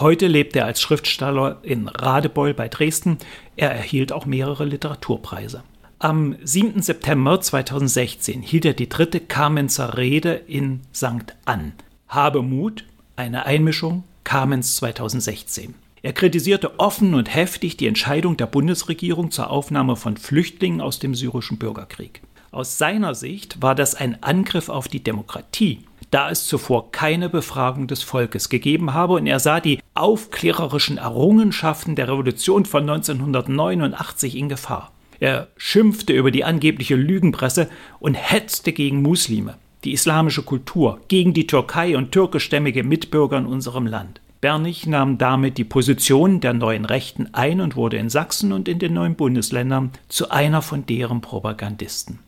Heute 0.00 0.28
lebt 0.28 0.56
er 0.56 0.64
als 0.64 0.80
Schriftsteller 0.80 1.58
in 1.62 1.86
Radebeul 1.86 2.54
bei 2.54 2.68
Dresden. 2.68 3.18
Er 3.56 3.70
erhielt 3.70 4.12
auch 4.12 4.24
mehrere 4.24 4.64
Literaturpreise. 4.64 5.62
Am 5.98 6.36
7. 6.42 6.80
September 6.80 7.38
2016 7.38 8.40
hielt 8.40 8.64
er 8.64 8.72
die 8.72 8.88
dritte 8.88 9.20
Kamenzer 9.20 9.98
Rede 9.98 10.32
in 10.32 10.80
St. 10.94 11.36
Ann. 11.44 11.74
Habe 12.08 12.40
Mut, 12.40 12.86
eine 13.16 13.44
Einmischung, 13.44 14.04
Kamenz 14.24 14.76
2016. 14.76 15.74
Er 16.00 16.14
kritisierte 16.14 16.80
offen 16.80 17.12
und 17.12 17.34
heftig 17.34 17.76
die 17.76 17.86
Entscheidung 17.86 18.38
der 18.38 18.46
Bundesregierung 18.46 19.30
zur 19.30 19.50
Aufnahme 19.50 19.96
von 19.96 20.16
Flüchtlingen 20.16 20.80
aus 20.80 20.98
dem 20.98 21.14
syrischen 21.14 21.58
Bürgerkrieg. 21.58 22.22
Aus 22.52 22.78
seiner 22.78 23.14
Sicht 23.14 23.60
war 23.60 23.74
das 23.74 23.94
ein 23.96 24.22
Angriff 24.22 24.70
auf 24.70 24.88
die 24.88 25.04
Demokratie 25.04 25.80
da 26.10 26.30
es 26.30 26.46
zuvor 26.46 26.92
keine 26.92 27.28
Befragung 27.28 27.86
des 27.86 28.02
Volkes 28.02 28.48
gegeben 28.48 28.94
habe 28.94 29.14
und 29.14 29.26
er 29.26 29.40
sah 29.40 29.60
die 29.60 29.80
aufklärerischen 29.94 30.98
Errungenschaften 30.98 31.94
der 31.94 32.08
Revolution 32.08 32.64
von 32.64 32.82
1989 32.88 34.36
in 34.36 34.48
Gefahr. 34.48 34.92
Er 35.20 35.48
schimpfte 35.56 36.12
über 36.14 36.30
die 36.30 36.44
angebliche 36.44 36.96
Lügenpresse 36.96 37.68
und 37.98 38.14
hetzte 38.14 38.72
gegen 38.72 39.02
Muslime, 39.02 39.54
die 39.84 39.92
islamische 39.92 40.42
Kultur, 40.42 41.00
gegen 41.08 41.34
die 41.34 41.46
Türkei 41.46 41.96
und 41.96 42.12
türkischstämmige 42.12 42.82
Mitbürger 42.82 43.38
in 43.38 43.46
unserem 43.46 43.86
Land. 43.86 44.20
Bernig 44.40 44.86
nahm 44.86 45.18
damit 45.18 45.58
die 45.58 45.64
Position 45.64 46.40
der 46.40 46.54
neuen 46.54 46.86
Rechten 46.86 47.28
ein 47.34 47.60
und 47.60 47.76
wurde 47.76 47.98
in 47.98 48.08
Sachsen 48.08 48.52
und 48.52 48.68
in 48.68 48.78
den 48.78 48.94
neuen 48.94 49.14
Bundesländern 49.14 49.90
zu 50.08 50.30
einer 50.30 50.62
von 50.62 50.86
deren 50.86 51.20
Propagandisten. 51.20 52.20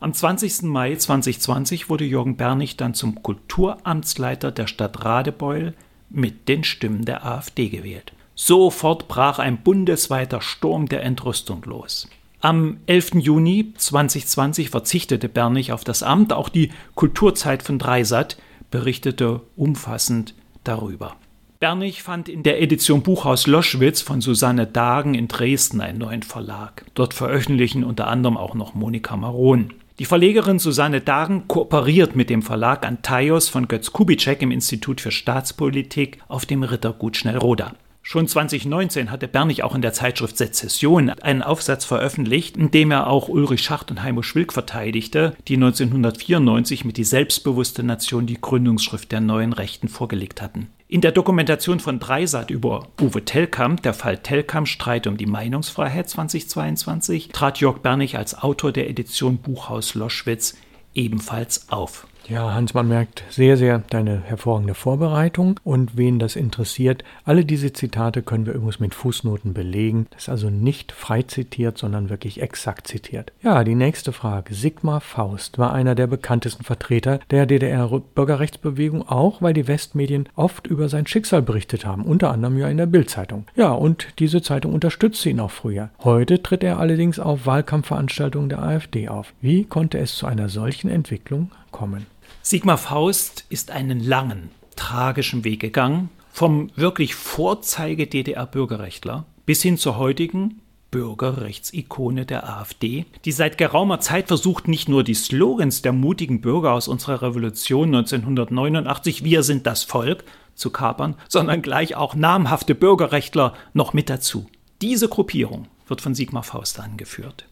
Am 0.00 0.12
20. 0.12 0.62
Mai 0.62 0.94
2020 0.94 1.90
wurde 1.90 2.04
Jürgen 2.04 2.36
Bernig 2.36 2.76
dann 2.76 2.94
zum 2.94 3.20
Kulturamtsleiter 3.20 4.52
der 4.52 4.68
Stadt 4.68 5.04
Radebeul 5.04 5.74
mit 6.08 6.48
den 6.48 6.62
Stimmen 6.62 7.04
der 7.04 7.26
AfD 7.26 7.68
gewählt. 7.68 8.12
Sofort 8.36 9.08
brach 9.08 9.40
ein 9.40 9.58
bundesweiter 9.58 10.40
Sturm 10.40 10.88
der 10.88 11.02
Entrüstung 11.02 11.64
los. 11.64 12.08
Am 12.40 12.76
11. 12.86 13.14
Juni 13.14 13.72
2020 13.76 14.70
verzichtete 14.70 15.28
Bernig 15.28 15.72
auf 15.72 15.82
das 15.82 16.04
Amt. 16.04 16.32
Auch 16.32 16.48
die 16.48 16.70
Kulturzeit 16.94 17.64
von 17.64 17.80
Dreisat 17.80 18.38
berichtete 18.70 19.40
umfassend 19.56 20.34
darüber. 20.62 21.16
Bernig 21.58 22.04
fand 22.04 22.28
in 22.28 22.44
der 22.44 22.62
Edition 22.62 23.02
Buchhaus 23.02 23.48
Loschwitz 23.48 24.00
von 24.00 24.20
Susanne 24.20 24.68
Dagen 24.68 25.14
in 25.14 25.26
Dresden 25.26 25.80
einen 25.80 25.98
neuen 25.98 26.22
Verlag. 26.22 26.84
Dort 26.94 27.14
veröffentlichen 27.14 27.82
unter 27.82 28.06
anderem 28.06 28.36
auch 28.36 28.54
noch 28.54 28.76
Monika 28.76 29.16
Maron. 29.16 29.74
Die 29.98 30.04
Verlegerin 30.04 30.60
Susanne 30.60 31.00
Dagen 31.00 31.48
kooperiert 31.48 32.14
mit 32.14 32.30
dem 32.30 32.42
Verlag 32.42 32.86
Antaios 32.86 33.48
von 33.48 33.66
Götz 33.66 33.92
Kubitschek 33.92 34.42
im 34.42 34.52
Institut 34.52 35.00
für 35.00 35.10
Staatspolitik 35.10 36.18
auf 36.28 36.46
dem 36.46 36.62
Rittergut 36.62 37.16
Schnellroda. 37.16 37.74
Schon 38.02 38.28
2019 38.28 39.10
hatte 39.10 39.26
Bernig 39.26 39.64
auch 39.64 39.74
in 39.74 39.82
der 39.82 39.92
Zeitschrift 39.92 40.38
Sezession 40.38 41.10
einen 41.10 41.42
Aufsatz 41.42 41.84
veröffentlicht, 41.84 42.56
in 42.56 42.70
dem 42.70 42.92
er 42.92 43.08
auch 43.08 43.28
Ulrich 43.28 43.62
Schacht 43.62 43.90
und 43.90 44.04
Heimo 44.04 44.22
Schwilk 44.22 44.52
verteidigte, 44.52 45.34
die 45.48 45.56
1994 45.56 46.84
mit 46.84 46.96
Die 46.96 47.02
selbstbewusste 47.02 47.82
Nation 47.82 48.26
die 48.26 48.40
Gründungsschrift 48.40 49.10
der 49.10 49.20
neuen 49.20 49.52
Rechten 49.52 49.88
vorgelegt 49.88 50.40
hatten. 50.40 50.68
In 50.90 51.02
der 51.02 51.12
Dokumentation 51.12 51.80
von 51.80 51.98
Dreisat 51.98 52.50
über 52.50 52.88
Uwe 52.98 53.22
Tellkamp, 53.22 53.82
der 53.82 53.92
Fall 53.92 54.16
Tellkamp, 54.16 54.66
Streit 54.66 55.06
um 55.06 55.18
die 55.18 55.26
Meinungsfreiheit 55.26 56.08
2022, 56.08 57.28
trat 57.28 57.60
Jörg 57.60 57.80
Bernig 57.80 58.16
als 58.16 58.42
Autor 58.42 58.72
der 58.72 58.88
Edition 58.88 59.36
Buchhaus 59.36 59.94
Loschwitz 59.94 60.56
ebenfalls 60.94 61.70
auf. 61.70 62.06
Ja, 62.28 62.52
Hans, 62.52 62.74
man 62.74 62.88
merkt 62.88 63.24
sehr, 63.30 63.56
sehr 63.56 63.78
deine 63.88 64.20
hervorragende 64.20 64.74
Vorbereitung 64.74 65.58
und 65.64 65.96
wen 65.96 66.18
das 66.18 66.36
interessiert, 66.36 67.02
alle 67.24 67.46
diese 67.46 67.72
Zitate 67.72 68.20
können 68.20 68.44
wir 68.44 68.52
übrigens 68.52 68.80
mit 68.80 68.94
Fußnoten 68.94 69.54
belegen. 69.54 70.08
Das 70.10 70.24
ist 70.24 70.28
also 70.28 70.50
nicht 70.50 70.92
frei 70.92 71.22
zitiert, 71.22 71.78
sondern 71.78 72.10
wirklich 72.10 72.42
exakt 72.42 72.86
zitiert. 72.86 73.32
Ja, 73.42 73.64
die 73.64 73.74
nächste 73.74 74.12
Frage. 74.12 74.52
Sigmar 74.52 75.00
Faust 75.00 75.56
war 75.56 75.72
einer 75.72 75.94
der 75.94 76.06
bekanntesten 76.06 76.64
Vertreter 76.64 77.20
der 77.30 77.46
DDR-Bürgerrechtsbewegung, 77.46 79.08
auch 79.08 79.40
weil 79.40 79.54
die 79.54 79.66
Westmedien 79.66 80.28
oft 80.36 80.66
über 80.66 80.90
sein 80.90 81.06
Schicksal 81.06 81.40
berichtet 81.40 81.86
haben, 81.86 82.04
unter 82.04 82.30
anderem 82.30 82.58
ja 82.58 82.68
in 82.68 82.76
der 82.76 82.84
Bildzeitung. 82.84 83.46
Ja, 83.56 83.72
und 83.72 84.08
diese 84.18 84.42
Zeitung 84.42 84.74
unterstützte 84.74 85.30
ihn 85.30 85.40
auch 85.40 85.50
früher. 85.50 85.88
Heute 86.04 86.42
tritt 86.42 86.62
er 86.62 86.78
allerdings 86.78 87.18
auf 87.18 87.46
Wahlkampfveranstaltungen 87.46 88.50
der 88.50 88.62
AfD 88.62 89.08
auf. 89.08 89.32
Wie 89.40 89.64
konnte 89.64 89.96
es 89.96 90.16
zu 90.16 90.26
einer 90.26 90.50
solchen 90.50 90.90
Entwicklung 90.90 91.52
kommen? 91.70 92.04
Sigmar 92.50 92.78
Faust 92.78 93.44
ist 93.50 93.70
einen 93.70 94.00
langen, 94.00 94.48
tragischen 94.74 95.44
Weg 95.44 95.60
gegangen, 95.60 96.08
vom 96.32 96.70
wirklich 96.76 97.14
Vorzeige-DDR-Bürgerrechtler 97.14 99.26
bis 99.44 99.60
hin 99.60 99.76
zur 99.76 99.98
heutigen 99.98 100.62
Bürgerrechtsikone 100.90 102.24
der 102.24 102.48
AfD, 102.48 103.04
die 103.26 103.32
seit 103.32 103.58
geraumer 103.58 104.00
Zeit 104.00 104.28
versucht, 104.28 104.66
nicht 104.66 104.88
nur 104.88 105.04
die 105.04 105.12
Slogans 105.12 105.82
der 105.82 105.92
mutigen 105.92 106.40
Bürger 106.40 106.72
aus 106.72 106.88
unserer 106.88 107.20
Revolution 107.20 107.94
1989, 107.94 109.24
wir 109.24 109.42
sind 109.42 109.66
das 109.66 109.84
Volk, 109.84 110.24
zu 110.54 110.70
kapern, 110.70 111.16
sondern 111.28 111.60
gleich 111.60 111.96
auch 111.96 112.14
namhafte 112.14 112.74
Bürgerrechtler 112.74 113.52
noch 113.74 113.92
mit 113.92 114.08
dazu. 114.08 114.46
Diese 114.80 115.10
Gruppierung 115.10 115.68
wird 115.86 116.00
von 116.00 116.14
Sigmar 116.14 116.44
Faust 116.44 116.80
angeführt. 116.80 117.47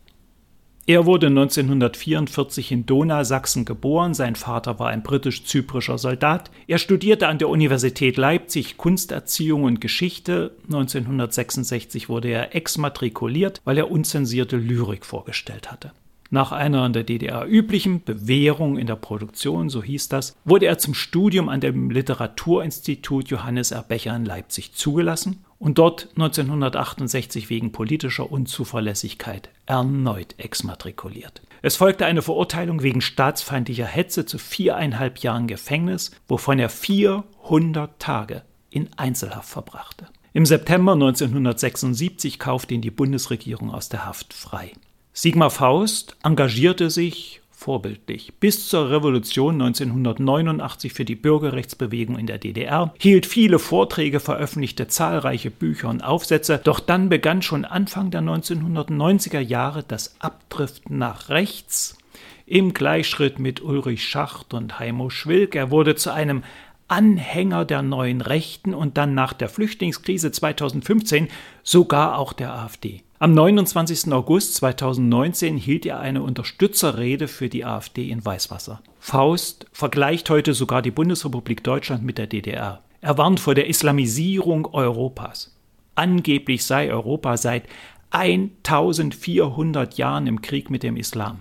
Er 0.88 1.04
wurde 1.04 1.26
1944 1.26 2.70
in 2.70 2.86
Donau-Sachsen 2.86 3.64
geboren. 3.64 4.14
Sein 4.14 4.36
Vater 4.36 4.78
war 4.78 4.90
ein 4.90 5.02
britisch-zyprischer 5.02 5.98
Soldat. 5.98 6.52
Er 6.68 6.78
studierte 6.78 7.26
an 7.26 7.38
der 7.38 7.48
Universität 7.48 8.16
Leipzig 8.16 8.76
Kunsterziehung 8.76 9.64
und 9.64 9.80
Geschichte. 9.80 10.52
1966 10.66 12.08
wurde 12.08 12.28
er 12.28 12.54
exmatrikuliert, 12.54 13.60
weil 13.64 13.78
er 13.78 13.90
unzensierte 13.90 14.58
Lyrik 14.58 15.04
vorgestellt 15.04 15.72
hatte. 15.72 15.90
Nach 16.30 16.52
einer 16.52 16.86
in 16.86 16.92
der 16.92 17.02
DDR 17.02 17.46
üblichen 17.48 18.04
Bewährung 18.04 18.78
in 18.78 18.86
der 18.86 18.96
Produktion, 18.96 19.68
so 19.68 19.82
hieß 19.82 20.08
das, 20.08 20.36
wurde 20.44 20.66
er 20.66 20.78
zum 20.78 20.94
Studium 20.94 21.48
an 21.48 21.60
dem 21.60 21.90
Literaturinstitut 21.90 23.28
Johannes 23.28 23.72
R. 23.72 23.82
Becher 23.82 24.14
in 24.14 24.24
Leipzig 24.24 24.74
zugelassen 24.74 25.45
und 25.58 25.78
dort 25.78 26.08
1968 26.16 27.50
wegen 27.50 27.72
politischer 27.72 28.30
Unzuverlässigkeit 28.30 29.50
erneut 29.66 30.34
exmatrikuliert. 30.38 31.42
Es 31.62 31.76
folgte 31.76 32.06
eine 32.06 32.22
Verurteilung 32.22 32.82
wegen 32.82 33.00
staatsfeindlicher 33.00 33.86
Hetze 33.86 34.26
zu 34.26 34.38
viereinhalb 34.38 35.18
Jahren 35.18 35.46
Gefängnis, 35.46 36.10
wovon 36.28 36.58
er 36.58 36.68
400 36.68 37.98
Tage 37.98 38.42
in 38.70 38.88
Einzelhaft 38.96 39.48
verbrachte. 39.48 40.06
Im 40.32 40.44
September 40.44 40.92
1976 40.92 42.38
kaufte 42.38 42.74
ihn 42.74 42.82
die 42.82 42.90
Bundesregierung 42.90 43.72
aus 43.72 43.88
der 43.88 44.04
Haft 44.04 44.34
frei. 44.34 44.72
Sigmar 45.14 45.50
Faust 45.50 46.14
engagierte 46.22 46.90
sich 46.90 47.40
vorbildlich 47.66 48.32
bis 48.38 48.68
zur 48.68 48.92
Revolution 48.92 49.60
1989 49.60 50.92
für 50.92 51.04
die 51.04 51.16
Bürgerrechtsbewegung 51.16 52.16
in 52.16 52.28
der 52.28 52.38
DDR, 52.38 52.94
hielt 52.96 53.26
viele 53.26 53.58
Vorträge, 53.58 54.20
veröffentlichte 54.20 54.86
zahlreiche 54.86 55.50
Bücher 55.50 55.88
und 55.88 56.00
Aufsätze, 56.00 56.60
doch 56.62 56.78
dann 56.78 57.08
begann 57.08 57.42
schon 57.42 57.64
Anfang 57.64 58.12
der 58.12 58.22
1990er 58.22 59.40
Jahre 59.40 59.82
das 59.82 60.14
Abdriften 60.20 60.98
nach 60.98 61.28
rechts 61.28 61.98
im 62.46 62.72
Gleichschritt 62.72 63.40
mit 63.40 63.60
Ulrich 63.60 64.04
Schacht 64.04 64.54
und 64.54 64.78
Heimo 64.78 65.10
Schwilk. 65.10 65.56
Er 65.56 65.72
wurde 65.72 65.96
zu 65.96 66.12
einem 66.12 66.44
Anhänger 66.86 67.64
der 67.64 67.82
neuen 67.82 68.20
Rechten 68.20 68.74
und 68.74 68.96
dann 68.96 69.14
nach 69.14 69.32
der 69.32 69.48
Flüchtlingskrise 69.48 70.30
2015 70.30 71.26
sogar 71.64 72.16
auch 72.16 72.32
der 72.32 72.54
AfD. 72.54 73.02
Am 73.18 73.32
29. 73.32 74.12
August 74.12 74.56
2019 74.56 75.56
hielt 75.56 75.86
er 75.86 76.00
eine 76.00 76.22
Unterstützerrede 76.22 77.28
für 77.28 77.48
die 77.48 77.64
AfD 77.64 78.10
in 78.10 78.22
Weißwasser. 78.22 78.82
Faust 78.98 79.66
vergleicht 79.72 80.28
heute 80.28 80.52
sogar 80.52 80.82
die 80.82 80.90
Bundesrepublik 80.90 81.64
Deutschland 81.64 82.04
mit 82.04 82.18
der 82.18 82.26
DDR. 82.26 82.82
Er 83.00 83.16
warnt 83.16 83.40
vor 83.40 83.54
der 83.54 83.68
Islamisierung 83.68 84.66
Europas. 84.66 85.56
Angeblich 85.94 86.66
sei 86.66 86.90
Europa 86.90 87.38
seit 87.38 87.62
1400 88.10 89.96
Jahren 89.96 90.26
im 90.26 90.42
Krieg 90.42 90.68
mit 90.68 90.82
dem 90.82 90.98
Islam. 90.98 91.40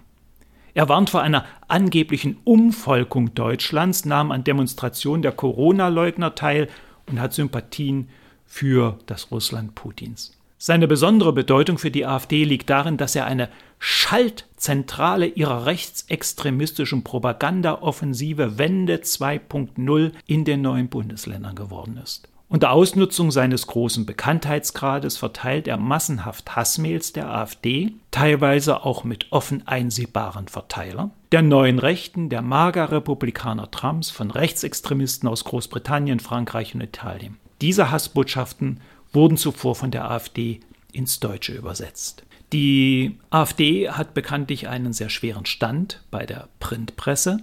Er 0.76 0.88
warnt 0.88 1.10
vor 1.10 1.24
einer 1.24 1.44
angeblichen 1.68 2.38
Umvolkung 2.46 3.36
Deutschlands, 3.36 4.06
nahm 4.06 4.32
an 4.32 4.46
Demonstrationen 4.46 5.24
der 5.24 5.34
Corona-Leugner 5.34 6.36
teil 6.36 6.70
und 7.06 7.20
hat 7.20 7.34
Sympathien 7.34 8.08
für 8.46 8.98
das 9.08 9.30
Russland 9.30 9.76
Putins. 9.76 10.38
Seine 10.67 10.88
besondere 10.88 11.32
Bedeutung 11.32 11.78
für 11.78 11.91
die 11.91 12.08
AfD 12.08 12.43
liegt 12.43 12.71
darin, 12.71 12.97
dass 12.97 13.15
er 13.15 13.28
eine 13.28 13.49
Schaltzentrale 13.78 15.28
ihrer 15.28 15.67
rechtsextremistischen 15.67 17.04
Propagandaoffensive 17.04 18.58
Wende 18.58 18.95
2.0 18.95 20.12
in 20.25 20.43
den 20.43 20.63
neuen 20.63 20.88
Bundesländern 20.88 21.54
geworden 21.54 21.99
ist. 22.04 22.28
Unter 22.49 22.71
Ausnutzung 22.71 23.30
seines 23.30 23.67
großen 23.67 24.08
Bekanntheitsgrades 24.08 25.17
verteilt 25.17 25.67
er 25.67 25.78
massenhaft 25.78 26.56
Hassmails 26.56 27.13
der 27.13 27.30
AfD, 27.30 27.93
teilweise 28.10 28.86
auch 28.86 29.04
mit 29.04 29.28
offen 29.30 29.67
einsehbaren 29.67 30.47
Verteilern, 30.47 31.12
der 31.32 31.43
neuen 31.43 31.78
Rechten, 31.78 32.30
der 32.30 32.41
Mager-Republikaner 32.41 33.69
Trumps, 33.69 34.10
von 34.10 34.32
Rechtsextremisten 34.32 35.30
aus 35.30 35.43
Großbritannien, 35.43 36.19
Frankreich 36.19 36.73
und 36.73 36.82
Italien. 36.82 37.38
Diese 37.62 37.91
Hassbotschaften 37.91 38.82
wurden 39.15 39.38
zuvor 39.38 39.75
von 39.75 39.91
der 39.91 40.12
AfD 40.12 40.60
ins 40.91 41.19
Deutsche 41.19 41.54
übersetzt. 41.54 42.23
Die 42.54 43.17
AfD 43.32 43.89
hat 43.89 44.13
bekanntlich 44.13 44.67
einen 44.67 44.93
sehr 44.93 45.10
schweren 45.10 45.45
Stand 45.45 46.04
bei 46.12 46.25
der 46.25 46.47
Printpresse. 46.60 47.39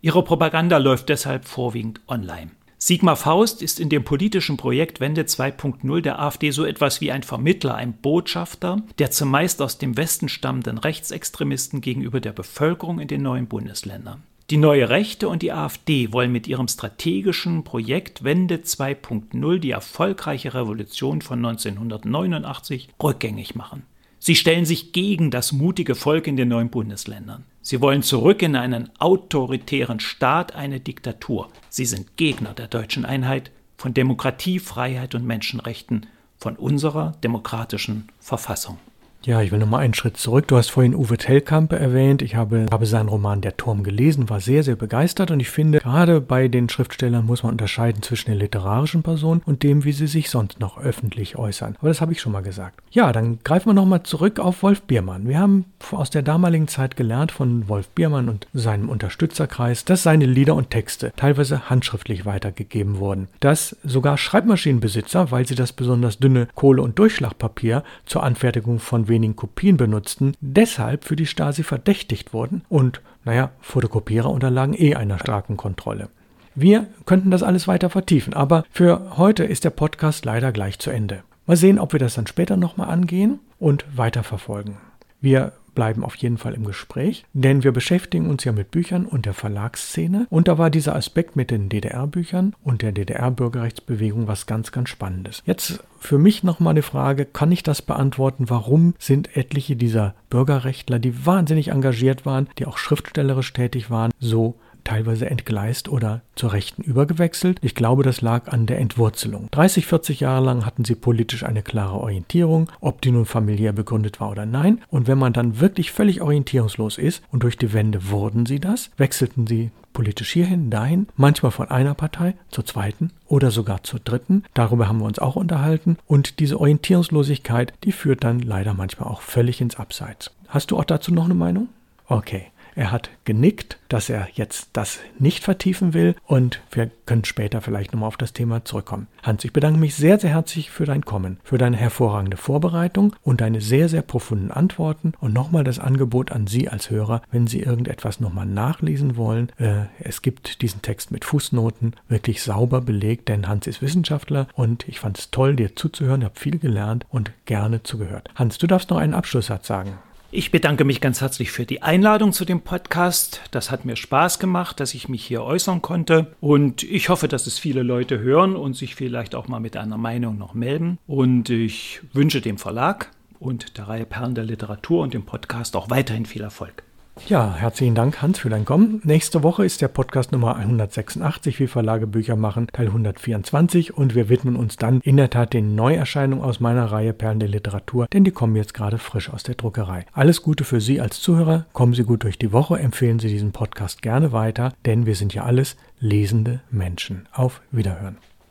Ihre 0.00 0.22
Propaganda 0.22 0.78
läuft 0.78 1.08
deshalb 1.08 1.46
vorwiegend 1.46 2.00
online. 2.06 2.52
Sigmar 2.78 3.16
Faust 3.16 3.62
ist 3.62 3.80
in 3.80 3.88
dem 3.88 4.04
politischen 4.04 4.56
Projekt 4.56 5.00
Wende 5.00 5.22
2.0 5.22 6.00
der 6.02 6.20
AfD 6.20 6.50
so 6.50 6.64
etwas 6.64 7.00
wie 7.00 7.10
ein 7.10 7.22
Vermittler, 7.22 7.74
ein 7.74 7.94
Botschafter 7.94 8.82
der 8.98 9.10
zumeist 9.10 9.62
aus 9.62 9.78
dem 9.78 9.96
Westen 9.96 10.28
stammenden 10.28 10.78
Rechtsextremisten 10.78 11.80
gegenüber 11.80 12.20
der 12.20 12.32
Bevölkerung 12.32 13.00
in 13.00 13.08
den 13.08 13.22
neuen 13.22 13.46
Bundesländern. 13.46 14.22
Die 14.48 14.58
neue 14.58 14.88
Rechte 14.88 15.28
und 15.28 15.42
die 15.42 15.50
AfD 15.50 16.12
wollen 16.12 16.30
mit 16.30 16.46
ihrem 16.46 16.68
strategischen 16.68 17.64
Projekt 17.64 18.22
Wende 18.22 18.58
2.0 18.58 19.58
die 19.58 19.72
erfolgreiche 19.72 20.54
Revolution 20.54 21.20
von 21.20 21.44
1989 21.44 22.90
rückgängig 23.02 23.56
machen. 23.56 23.82
Sie 24.20 24.36
stellen 24.36 24.64
sich 24.64 24.92
gegen 24.92 25.32
das 25.32 25.50
mutige 25.50 25.96
Volk 25.96 26.28
in 26.28 26.36
den 26.36 26.48
neuen 26.48 26.70
Bundesländern. 26.70 27.44
Sie 27.60 27.80
wollen 27.80 28.02
zurück 28.02 28.40
in 28.42 28.54
einen 28.54 28.90
autoritären 29.00 29.98
Staat, 29.98 30.54
eine 30.54 30.78
Diktatur. 30.78 31.48
Sie 31.68 31.84
sind 31.84 32.16
Gegner 32.16 32.54
der 32.54 32.68
deutschen 32.68 33.04
Einheit, 33.04 33.50
von 33.76 33.94
Demokratie, 33.94 34.60
Freiheit 34.60 35.16
und 35.16 35.26
Menschenrechten, 35.26 36.06
von 36.38 36.54
unserer 36.54 37.16
demokratischen 37.24 38.08
Verfassung. 38.20 38.78
Ja, 39.26 39.42
ich 39.42 39.50
will 39.50 39.58
noch 39.58 39.66
mal 39.66 39.80
einen 39.80 39.92
Schritt 39.92 40.16
zurück. 40.16 40.46
Du 40.46 40.56
hast 40.56 40.70
vorhin 40.70 40.94
Uwe 40.94 41.18
Tellkamp 41.18 41.72
erwähnt. 41.72 42.22
Ich 42.22 42.36
habe, 42.36 42.66
habe 42.70 42.86
seinen 42.86 43.08
Roman 43.08 43.40
Der 43.40 43.56
Turm 43.56 43.82
gelesen, 43.82 44.30
war 44.30 44.38
sehr, 44.38 44.62
sehr 44.62 44.76
begeistert 44.76 45.32
und 45.32 45.40
ich 45.40 45.50
finde, 45.50 45.80
gerade 45.80 46.20
bei 46.20 46.46
den 46.46 46.68
Schriftstellern 46.68 47.26
muss 47.26 47.42
man 47.42 47.50
unterscheiden 47.50 48.02
zwischen 48.02 48.26
der 48.30 48.36
literarischen 48.36 49.02
Person 49.02 49.42
und 49.44 49.64
dem, 49.64 49.82
wie 49.82 49.90
sie 49.90 50.06
sich 50.06 50.30
sonst 50.30 50.60
noch 50.60 50.78
öffentlich 50.78 51.36
äußern. 51.36 51.74
Aber 51.80 51.88
das 51.88 52.00
habe 52.00 52.12
ich 52.12 52.20
schon 52.20 52.30
mal 52.30 52.42
gesagt. 52.42 52.78
Ja, 52.92 53.10
dann 53.10 53.40
greifen 53.42 53.70
wir 53.70 53.74
noch 53.74 53.84
mal 53.84 54.04
zurück 54.04 54.38
auf 54.38 54.62
Wolf 54.62 54.82
Biermann. 54.82 55.26
Wir 55.26 55.40
haben 55.40 55.64
aus 55.90 56.10
der 56.10 56.22
damaligen 56.22 56.68
Zeit 56.68 56.96
gelernt 56.96 57.32
von 57.32 57.68
Wolf 57.68 57.88
Biermann 57.88 58.28
und 58.28 58.46
seinem 58.54 58.88
Unterstützerkreis, 58.88 59.84
dass 59.84 60.04
seine 60.04 60.26
Lieder 60.26 60.54
und 60.54 60.70
Texte 60.70 61.12
teilweise 61.16 61.68
handschriftlich 61.68 62.26
weitergegeben 62.26 62.98
wurden. 62.98 63.26
Dass 63.40 63.76
sogar 63.82 64.18
Schreibmaschinenbesitzer, 64.18 65.32
weil 65.32 65.48
sie 65.48 65.56
das 65.56 65.72
besonders 65.72 66.18
dünne 66.18 66.46
Kohle- 66.54 66.82
und 66.82 66.96
Durchschlagpapier 66.96 67.82
zur 68.04 68.22
Anfertigung 68.22 68.78
von 68.78 69.08
wenigen 69.16 69.34
Kopien 69.34 69.78
benutzten, 69.78 70.34
deshalb 70.40 71.04
für 71.04 71.16
die 71.16 71.24
Stasi 71.24 71.62
verdächtigt 71.62 72.34
wurden 72.34 72.62
und, 72.68 73.00
naja, 73.24 73.50
Fotokopierer 73.62 74.30
unterlagen 74.30 74.74
eh 74.76 74.94
einer 74.94 75.18
starken 75.18 75.56
Kontrolle. 75.56 76.10
Wir 76.54 76.86
könnten 77.06 77.30
das 77.30 77.42
alles 77.42 77.66
weiter 77.66 77.88
vertiefen, 77.88 78.34
aber 78.34 78.64
für 78.70 79.16
heute 79.16 79.44
ist 79.44 79.64
der 79.64 79.70
Podcast 79.70 80.26
leider 80.26 80.52
gleich 80.52 80.78
zu 80.78 80.90
Ende. 80.90 81.22
Mal 81.46 81.56
sehen, 81.56 81.78
ob 81.78 81.92
wir 81.92 82.00
das 82.00 82.14
dann 82.14 82.26
später 82.26 82.58
nochmal 82.58 82.90
angehen 82.90 83.40
und 83.58 83.86
weiterverfolgen. 83.96 84.76
Wir 85.22 85.52
bleiben 85.76 86.02
auf 86.02 86.16
jeden 86.16 86.38
Fall 86.38 86.54
im 86.54 86.64
Gespräch, 86.64 87.24
denn 87.32 87.62
wir 87.62 87.70
beschäftigen 87.70 88.28
uns 88.28 88.42
ja 88.42 88.50
mit 88.50 88.72
Büchern 88.72 89.06
und 89.06 89.26
der 89.26 89.34
Verlagsszene 89.34 90.26
und 90.28 90.48
da 90.48 90.58
war 90.58 90.70
dieser 90.70 90.96
Aspekt 90.96 91.36
mit 91.36 91.52
den 91.52 91.68
DDR-Büchern 91.68 92.56
und 92.64 92.82
der 92.82 92.90
DDR-Bürgerrechtsbewegung 92.90 94.26
was 94.26 94.46
ganz, 94.46 94.72
ganz 94.72 94.88
Spannendes. 94.88 95.44
Jetzt 95.46 95.84
für 96.00 96.18
mich 96.18 96.42
nochmal 96.42 96.72
eine 96.72 96.82
Frage, 96.82 97.24
kann 97.24 97.52
ich 97.52 97.62
das 97.62 97.82
beantworten? 97.82 98.48
Warum 98.48 98.94
sind 98.98 99.36
etliche 99.36 99.76
dieser 99.76 100.14
Bürgerrechtler, 100.30 100.98
die 100.98 101.26
wahnsinnig 101.26 101.68
engagiert 101.68 102.26
waren, 102.26 102.48
die 102.58 102.66
auch 102.66 102.78
schriftstellerisch 102.78 103.52
tätig 103.52 103.90
waren, 103.90 104.10
so 104.18 104.56
teilweise 104.86 105.28
entgleist 105.28 105.88
oder 105.88 106.22
zur 106.34 106.52
Rechten 106.52 106.82
übergewechselt. 106.82 107.58
Ich 107.60 107.74
glaube, 107.74 108.02
das 108.02 108.20
lag 108.20 108.48
an 108.48 108.66
der 108.66 108.78
Entwurzelung. 108.78 109.48
30, 109.50 109.86
40 109.86 110.20
Jahre 110.20 110.44
lang 110.44 110.64
hatten 110.64 110.84
sie 110.84 110.94
politisch 110.94 111.42
eine 111.42 111.62
klare 111.62 111.98
Orientierung, 111.98 112.70
ob 112.80 113.02
die 113.02 113.10
nun 113.10 113.26
familiär 113.26 113.72
begründet 113.72 114.20
war 114.20 114.30
oder 114.30 114.46
nein. 114.46 114.80
Und 114.88 115.08
wenn 115.08 115.18
man 115.18 115.32
dann 115.32 115.60
wirklich 115.60 115.92
völlig 115.92 116.22
orientierungslos 116.22 116.98
ist, 116.98 117.22
und 117.32 117.42
durch 117.42 117.58
die 117.58 117.72
Wende 117.72 118.10
wurden 118.10 118.46
sie 118.46 118.60
das, 118.60 118.90
wechselten 118.96 119.46
sie 119.46 119.70
politisch 119.92 120.32
hierhin, 120.32 120.68
dahin, 120.68 121.08
manchmal 121.16 121.50
von 121.50 121.70
einer 121.70 121.94
Partei 121.94 122.34
zur 122.50 122.66
zweiten 122.66 123.12
oder 123.26 123.50
sogar 123.50 123.82
zur 123.82 123.98
dritten. 123.98 124.44
Darüber 124.52 124.88
haben 124.88 124.98
wir 124.98 125.06
uns 125.06 125.18
auch 125.18 125.36
unterhalten. 125.36 125.96
Und 126.06 126.38
diese 126.38 126.60
Orientierungslosigkeit, 126.60 127.72
die 127.82 127.92
führt 127.92 128.22
dann 128.22 128.40
leider 128.40 128.74
manchmal 128.74 129.08
auch 129.08 129.22
völlig 129.22 129.62
ins 129.62 129.76
Abseits. 129.76 130.32
Hast 130.48 130.70
du 130.70 130.76
auch 130.76 130.84
dazu 130.84 131.14
noch 131.14 131.24
eine 131.24 131.34
Meinung? 131.34 131.68
Okay. 132.08 132.48
Er 132.76 132.92
hat 132.92 133.08
genickt, 133.24 133.78
dass 133.88 134.10
er 134.10 134.28
jetzt 134.34 134.68
das 134.74 134.98
nicht 135.18 135.44
vertiefen 135.44 135.94
will 135.94 136.14
und 136.26 136.60
wir 136.70 136.90
können 137.06 137.24
später 137.24 137.62
vielleicht 137.62 137.92
nochmal 137.92 138.08
auf 138.08 138.18
das 138.18 138.34
Thema 138.34 138.66
zurückkommen. 138.66 139.06
Hans, 139.22 139.44
ich 139.44 139.54
bedanke 139.54 139.80
mich 139.80 139.94
sehr, 139.94 140.18
sehr 140.18 140.30
herzlich 140.30 140.70
für 140.70 140.84
dein 140.84 141.04
Kommen, 141.04 141.38
für 141.42 141.56
deine 141.56 141.78
hervorragende 141.78 142.36
Vorbereitung 142.36 143.16
und 143.22 143.40
deine 143.40 143.62
sehr, 143.62 143.88
sehr 143.88 144.02
profunden 144.02 144.50
Antworten 144.50 145.14
und 145.20 145.32
nochmal 145.32 145.64
das 145.64 145.78
Angebot 145.78 146.32
an 146.32 146.46
Sie 146.46 146.68
als 146.68 146.90
Hörer, 146.90 147.22
wenn 147.30 147.46
Sie 147.46 147.60
irgendetwas 147.60 148.20
nochmal 148.20 148.46
nachlesen 148.46 149.16
wollen. 149.16 149.50
Äh, 149.58 149.86
es 150.00 150.20
gibt 150.20 150.60
diesen 150.60 150.82
Text 150.82 151.10
mit 151.10 151.24
Fußnoten 151.24 151.94
wirklich 152.08 152.42
sauber 152.42 152.82
belegt, 152.82 153.30
denn 153.30 153.48
Hans 153.48 153.66
ist 153.66 153.80
Wissenschaftler 153.80 154.48
und 154.52 154.86
ich 154.86 155.00
fand 155.00 155.16
es 155.16 155.30
toll, 155.30 155.56
dir 155.56 155.76
zuzuhören, 155.76 156.24
habe 156.24 156.38
viel 156.38 156.58
gelernt 156.58 157.06
und 157.08 157.32
gerne 157.46 157.82
zugehört. 157.82 158.28
Hans, 158.34 158.58
du 158.58 158.66
darfst 158.66 158.90
noch 158.90 158.98
einen 158.98 159.14
Abschlusssatz 159.14 159.66
sagen. 159.66 159.98
Ich 160.36 160.50
bedanke 160.50 160.84
mich 160.84 161.00
ganz 161.00 161.22
herzlich 161.22 161.50
für 161.50 161.64
die 161.64 161.80
Einladung 161.80 162.30
zu 162.30 162.44
dem 162.44 162.60
Podcast. 162.60 163.40
Das 163.52 163.70
hat 163.70 163.86
mir 163.86 163.96
Spaß 163.96 164.38
gemacht, 164.38 164.80
dass 164.80 164.92
ich 164.92 165.08
mich 165.08 165.24
hier 165.24 165.42
äußern 165.42 165.80
konnte. 165.80 166.36
Und 166.42 166.82
ich 166.82 167.08
hoffe, 167.08 167.26
dass 167.26 167.46
es 167.46 167.58
viele 167.58 167.82
Leute 167.82 168.18
hören 168.18 168.54
und 168.54 168.76
sich 168.76 168.96
vielleicht 168.96 169.34
auch 169.34 169.48
mal 169.48 169.60
mit 169.60 169.78
einer 169.78 169.96
Meinung 169.96 170.36
noch 170.36 170.52
melden. 170.52 170.98
Und 171.06 171.48
ich 171.48 172.02
wünsche 172.12 172.42
dem 172.42 172.58
Verlag 172.58 173.12
und 173.40 173.78
der 173.78 173.88
Reihe 173.88 174.04
Perlen 174.04 174.34
der 174.34 174.44
Literatur 174.44 175.04
und 175.04 175.14
dem 175.14 175.24
Podcast 175.24 175.74
auch 175.74 175.88
weiterhin 175.88 176.26
viel 176.26 176.42
Erfolg. 176.42 176.82
Ja, 177.24 177.56
herzlichen 177.56 177.96
Dank, 177.96 178.22
Hans, 178.22 178.38
für 178.38 178.50
dein 178.50 178.64
Kommen. 178.64 179.00
Nächste 179.02 179.42
Woche 179.42 179.64
ist 179.64 179.82
der 179.82 179.88
Podcast 179.88 180.30
Nummer 180.30 180.54
186, 180.56 181.58
wie 181.58 181.66
Verlage 181.66 182.06
Bücher 182.06 182.36
machen, 182.36 182.68
Teil 182.72 182.86
124 182.86 183.94
und 183.94 184.14
wir 184.14 184.28
widmen 184.28 184.54
uns 184.54 184.76
dann 184.76 185.00
in 185.00 185.16
der 185.16 185.30
Tat 185.30 185.52
den 185.52 185.74
Neuerscheinungen 185.74 186.44
aus 186.44 186.60
meiner 186.60 186.84
Reihe 186.92 187.12
Perlen 187.12 187.40
der 187.40 187.48
Literatur, 187.48 188.06
denn 188.12 188.22
die 188.22 188.30
kommen 188.30 188.54
jetzt 188.54 188.74
gerade 188.74 188.98
frisch 188.98 189.28
aus 189.28 189.42
der 189.42 189.56
Druckerei. 189.56 190.06
Alles 190.12 190.42
Gute 190.42 190.62
für 190.62 190.80
Sie 190.80 191.00
als 191.00 191.20
Zuhörer, 191.20 191.66
kommen 191.72 191.94
Sie 191.94 192.04
gut 192.04 192.22
durch 192.22 192.38
die 192.38 192.52
Woche, 192.52 192.78
empfehlen 192.78 193.18
Sie 193.18 193.28
diesen 193.28 193.50
Podcast 193.50 194.02
gerne 194.02 194.30
weiter, 194.30 194.72
denn 194.84 195.06
wir 195.06 195.16
sind 195.16 195.34
ja 195.34 195.42
alles 195.42 195.76
lesende 195.98 196.60
Menschen. 196.70 197.26
Auf 197.32 197.60
Wiederhören. 197.72 198.18